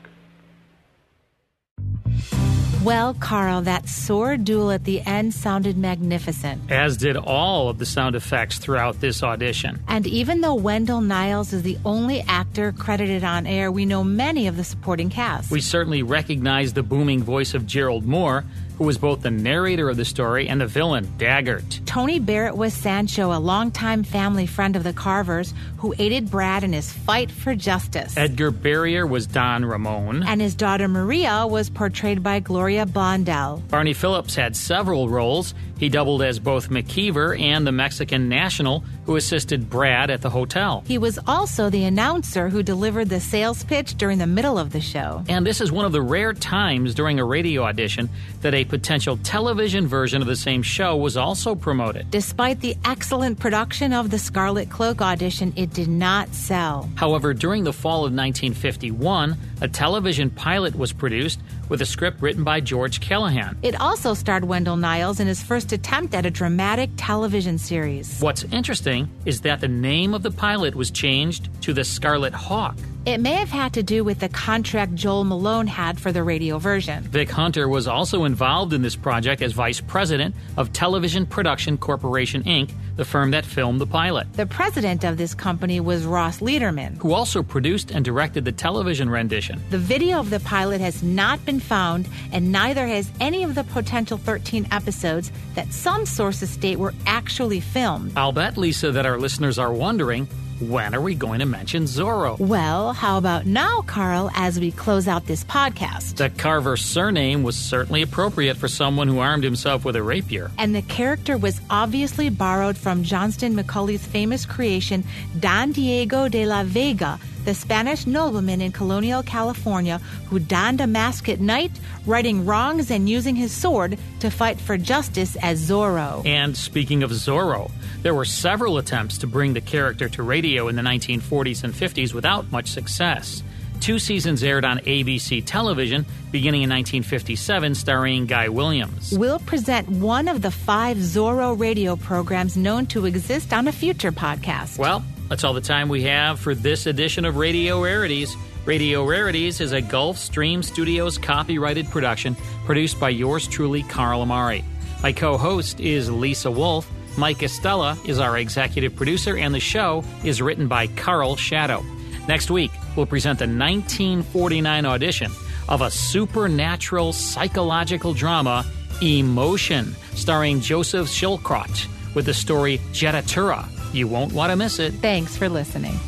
Well, 2.84 3.14
Carl, 3.14 3.62
that 3.62 3.88
sword 3.88 4.44
duel 4.44 4.72
at 4.72 4.86
the 4.86 5.02
end 5.02 5.36
sounded 5.36 5.78
magnificent. 5.78 6.72
As 6.72 6.98
did 6.98 7.16
all 7.16 7.70
of 7.70 7.78
the 7.78 7.86
sound 7.86 8.16
effects 8.16 8.58
throughout 8.58 9.02
this 9.02 9.22
audition. 9.22 9.84
And 9.88 10.08
even 10.08 10.42
though 10.42 10.56
Wendell 10.56 11.02
Niles 11.02 11.54
is 11.54 11.62
the 11.62 11.78
only 11.86 12.22
actor 12.22 12.72
credited 12.72 13.24
on 13.24 13.46
air, 13.46 13.72
we 13.72 13.86
know 13.86 14.04
many 14.04 14.48
of 14.48 14.58
the 14.58 14.64
supporting 14.64 15.12
cast. 15.12 15.52
We 15.52 15.62
certainly 15.62 16.02
recognize 16.02 16.74
the 16.74 16.82
booming 16.82 17.22
voice 17.22 17.54
of 17.54 17.68
Gerald 17.68 18.04
Moore, 18.04 18.46
who 18.82 18.88
was 18.88 18.98
both 18.98 19.22
the 19.22 19.30
narrator 19.30 19.92
of 19.92 19.96
the 19.96 20.04
story 20.04 20.50
and 20.50 20.60
the 20.60 20.66
villain, 20.66 21.06
Daggert. 21.20 21.86
Tony 21.86 22.18
Barrett 22.18 22.58
was 22.58 22.74
Sancho, 22.74 23.32
a 23.32 23.38
longtime 23.38 24.04
family 24.04 24.48
friend 24.48 24.76
of 24.76 24.84
the 24.84 24.92
Carvers, 24.92 25.54
who 25.78 25.94
aided 26.00 26.32
Brad 26.32 26.64
in 26.64 26.74
his 26.74 26.92
fight 26.92 27.30
for 27.30 27.54
justice. 27.54 28.18
Edgar 28.18 28.50
Barrier 28.50 29.06
was 29.06 29.28
Don 29.28 29.66
Ramon. 29.66 30.24
And 30.24 30.42
his 30.42 30.56
daughter 30.56 30.88
Maria 30.88 31.46
was 31.46 31.70
portrayed 31.70 32.24
by 32.24 32.40
Gloria 32.40 32.88
Blondell. 32.88 33.62
Barney 33.68 33.94
Phillips 33.94 34.34
had 34.34 34.56
several 34.56 35.10
roles. 35.10 35.54
He 35.78 35.88
doubled 35.88 36.24
as 36.24 36.40
both 36.40 36.72
McKeever 36.72 37.40
and 37.40 37.68
the 37.68 37.72
Mexican 37.72 38.30
national 38.30 38.84
who 39.06 39.16
assisted 39.16 39.70
Brad 39.70 40.10
at 40.10 40.22
the 40.22 40.30
hotel. 40.30 40.84
He 40.86 40.98
was 40.98 41.20
also 41.28 41.70
the 41.70 41.86
announcer 41.86 42.50
who 42.50 42.64
delivered 42.64 43.10
the 43.10 43.20
sales 43.20 43.64
pitch 43.64 43.96
during 43.96 44.18
the 44.18 44.28
middle 44.28 44.58
of 44.58 44.72
the 44.72 44.82
show. 44.82 45.24
And 45.28 45.46
this 45.46 45.62
is 45.62 45.72
one 45.72 45.86
of 45.86 45.92
the 45.92 46.02
rare 46.02 46.34
times 46.34 46.94
during 46.94 47.20
a 47.20 47.26
radio 47.26 47.64
audition 47.64 48.10
that 48.42 48.54
a 48.54 48.66
potential 48.66 49.18
television 49.18 49.88
version 49.88 50.22
of 50.22 50.28
the 50.28 50.36
same 50.36 50.62
show 50.62 50.96
was 50.96 51.18
also 51.18 51.56
promoted. 51.56 52.12
Despite 52.12 52.60
the 52.60 52.76
excellent 52.86 53.40
production 53.40 53.94
of 53.94 54.10
the 54.10 54.20
Scarlet 54.20 54.70
Cloak 54.70 55.02
audition, 55.02 55.54
it 55.56 55.74
did 55.74 55.88
not 55.88 56.34
sell. 56.34 56.90
However, 56.96 57.34
during 57.34 57.64
the 57.64 57.74
fall 57.74 58.06
of 58.06 58.14
1951, 58.14 59.38
a 59.62 59.68
television 59.68 60.30
pilot 60.30 60.76
was 60.76 60.94
produced 60.94 61.40
with 61.72 61.82
a 61.82 61.86
script 61.86 62.22
written 62.22 62.44
by 62.44 62.60
George 62.60 63.00
Callahan. 63.00 63.58
It 63.64 63.80
also 63.80 64.14
starred 64.14 64.44
Wendell 64.44 64.76
Niles 64.76 65.22
in 65.22 65.28
his 65.28 65.42
first 65.42 65.72
attempt 65.72 66.14
at 66.14 66.26
a 66.26 66.30
dramatic 66.30 66.90
television 66.98 67.58
series. 67.58 68.20
What's 68.20 68.44
interesting 68.44 69.10
is 69.26 69.40
that 69.42 69.62
the 69.62 69.70
name 69.70 70.14
of 70.14 70.22
the 70.22 70.32
pilot 70.32 70.76
was 70.76 70.92
changed 70.92 71.50
to 71.62 71.72
The 71.72 71.86
Scarlet 71.86 72.34
Hawk. 72.34 72.76
It 73.04 73.20
may 73.20 73.34
have 73.34 73.50
had 73.50 73.74
to 73.74 73.82
do 73.82 74.04
with 74.04 74.20
the 74.20 74.30
contract 74.30 74.94
Joel 74.94 75.24
Malone 75.24 75.66
had 75.66 76.00
for 76.00 76.12
the 76.12 76.22
radio 76.22 76.60
version. 76.60 77.02
Vic 77.06 77.32
Hunter 77.32 77.68
was 77.68 77.88
also 77.88 78.26
involved 78.26 78.74
in 78.74 78.84
this 78.84 78.96
project 78.96 79.42
as 79.42 79.54
vice 79.54 79.82
president 79.82 80.36
of 80.56 80.72
Television 80.72 81.26
Production 81.26 81.80
Corporation, 81.80 82.44
Inc., 82.44 82.70
the 82.98 83.06
firm 83.06 83.32
that 83.32 83.44
filmed 83.44 83.82
the 83.82 83.88
pilot. 83.88 84.32
The 84.34 84.46
president 84.46 85.04
of 85.04 85.18
this 85.18 85.34
company 85.34 85.80
was 85.80 86.06
Ross 86.06 86.42
Lederman, 86.42 86.98
who 86.98 87.14
also 87.14 87.42
produced 87.42 87.90
and 87.90 88.06
directed 88.06 88.46
the 88.46 88.52
television 88.52 89.10
rendition. 89.10 89.60
The 89.72 89.80
video 89.80 90.20
of 90.20 90.30
the 90.30 90.40
pilot 90.42 90.80
has 90.80 91.02
not 91.02 91.44
been 91.44 91.60
found, 91.60 92.08
and 92.32 92.52
neither 92.52 92.86
has 92.86 93.12
any 93.20 93.44
of 93.44 93.56
the 93.56 93.64
potential 93.64 94.20
13 94.20 94.68
episodes 94.70 95.32
that 95.56 95.74
some 95.74 96.06
sources 96.06 96.52
state 96.52 96.78
were 96.78 96.94
actually 97.08 97.62
filmed. 97.62 98.16
I'll 98.16 98.32
bet, 98.32 98.58
Lisa, 98.58 98.92
that 98.92 99.08
our 99.08 99.18
listeners 99.18 99.58
are 99.58 99.74
wondering 99.74 100.28
when 100.62 100.94
are 100.94 101.02
we 101.02 101.16
going 101.16 101.40
to 101.40 101.46
mention 101.46 101.84
Zorro? 101.84 102.38
Well, 102.40 102.94
how 102.94 103.18
about 103.18 103.46
now, 103.46 103.82
Carl, 103.82 104.30
as 104.36 104.60
we 104.60 104.72
close 104.72 105.08
out 105.08 105.26
this 105.26 105.44
podcast? 105.44 106.18
The 106.18 106.30
Carver 106.30 106.78
surname 106.78 107.44
was 107.44 107.56
certainly 107.56 108.02
appropriate 108.02 108.58
for 108.58 108.68
someone 108.68 109.08
who 109.08 109.20
armed 109.20 109.44
himself 109.44 109.84
with 109.84 109.96
a 109.96 110.04
rapier. 110.04 110.52
And 110.58 110.76
the 110.76 110.84
character 110.84 111.38
was 111.38 111.60
obviously 111.70 112.30
borrowed 112.30 112.78
from 112.78 113.04
Johnston 113.04 113.56
McCulley's 113.56 114.06
famous 114.06 114.46
creation, 114.46 115.04
Don 115.40 115.72
Diego 115.72 116.28
de 116.28 116.46
la 116.46 116.64
Vega, 116.64 117.20
the 117.46 117.54
Spanish 117.54 118.06
nobleman 118.06 118.62
in 118.62 118.72
colonial 118.72 119.24
California 119.24 120.00
who 120.28 120.40
donned 120.40 120.82
a 120.82 120.88
mask 120.88 121.30
at 121.30 121.40
night, 121.40 121.72
righting 122.06 122.46
wrongs 122.46 122.92
and 122.92 123.10
using 123.10 123.36
his 123.36 123.52
sword 123.52 123.98
to 124.20 124.30
fight 124.30 124.60
for 124.60 124.78
justice 124.78 125.36
as 125.42 125.70
Zorro. 125.70 126.26
And 126.26 126.56
speaking 126.56 127.04
of 127.04 127.12
Zorro, 127.12 127.72
there 128.02 128.14
were 128.14 128.26
several 128.26 128.78
attempts 128.78 129.18
to 129.20 129.28
bring 129.28 129.54
the 129.54 129.62
character 129.62 130.10
to 130.10 130.24
radio 130.24 130.68
in 130.68 130.76
the 130.76 130.82
1940s 130.82 131.64
and 131.64 131.74
50s 131.74 132.14
without 132.14 132.52
much 132.52 132.70
success. 132.70 133.44
Two 133.82 133.98
seasons 133.98 134.44
aired 134.44 134.64
on 134.64 134.78
ABC 134.80 135.44
television 135.44 136.06
beginning 136.32 136.62
in 136.62 136.70
1957, 136.70 137.74
starring 137.74 138.28
Guy 138.28 138.48
Williams. 138.48 139.12
We'll 139.12 139.40
present 139.40 139.90
one 139.90 140.28
of 140.28 140.44
the 140.44 140.52
five 140.52 140.98
Zorro 140.98 141.60
radio 141.60 141.96
programs 141.96 142.56
known 142.56 142.86
to 142.88 143.08
exist 143.08 143.52
on 143.52 143.68
a 143.68 143.72
future 143.72 144.12
podcast. 144.12 144.78
Well, 144.78 145.04
that's 145.32 145.46
all 145.46 145.54
the 145.54 145.62
time 145.62 145.88
we 145.88 146.04
have 146.04 146.42
for 146.42 146.54
this 146.54 146.86
edition 146.86 147.24
of 147.24 147.38
Radio 147.38 147.82
Rarities. 147.82 148.36
Radio 148.66 149.06
Rarities 149.06 149.62
is 149.62 149.72
a 149.72 149.82
Gulfstream 149.82 150.62
Studios 150.62 151.18
copyrighted 151.18 151.88
production 151.90 152.36
produced 152.66 153.00
by 153.00 153.08
yours 153.08 153.48
truly, 153.48 153.82
Carl 153.84 154.24
Amari. 154.24 154.62
My 155.02 155.14
co 155.14 155.38
host 155.38 155.80
is 155.80 156.12
Lisa 156.12 156.52
Wolf. 156.52 156.92
Mike 157.18 157.44
Estella 157.44 157.98
is 158.06 158.20
our 158.20 158.38
executive 158.38 158.94
producer, 158.94 159.38
and 159.38 159.56
the 159.56 159.62
show 159.62 160.04
is 160.26 160.42
written 160.42 160.68
by 160.68 160.88
Carl 160.88 161.38
Shadow. 161.38 161.82
Next 162.28 162.52
week, 162.52 162.72
we'll 162.98 163.06
present 163.06 163.40
the 163.40 163.46
1949 163.46 164.86
audition 164.86 165.32
of 165.70 165.82
a 165.82 165.90
supernatural 165.90 167.14
psychological 167.14 168.14
drama, 168.14 168.66
Emotion, 169.02 169.96
starring 170.14 170.60
Joseph 170.60 171.08
Schildkraut, 171.08 171.88
with 172.16 172.26
the 172.26 172.34
story 172.34 172.80
Jettatura. 172.92 173.66
You 173.94 174.08
won't 174.08 174.32
want 174.32 174.52
to 174.52 174.56
miss 174.56 174.80
it. 174.80 174.94
Thanks 174.94 175.36
for 175.36 175.50
listening. 175.50 176.00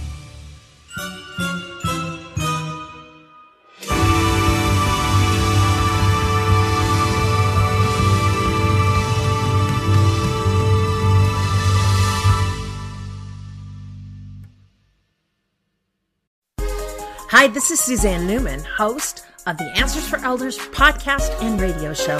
Hi, 17.35 17.47
this 17.47 17.71
is 17.71 17.79
Suzanne 17.79 18.27
Newman, 18.27 18.63
host 18.63 19.25
of 19.47 19.57
the 19.57 19.65
Answers 19.75 20.07
for 20.07 20.17
Elders 20.19 20.57
podcast 20.57 21.41
and 21.41 21.59
radio 21.59 21.93
show. 21.93 22.19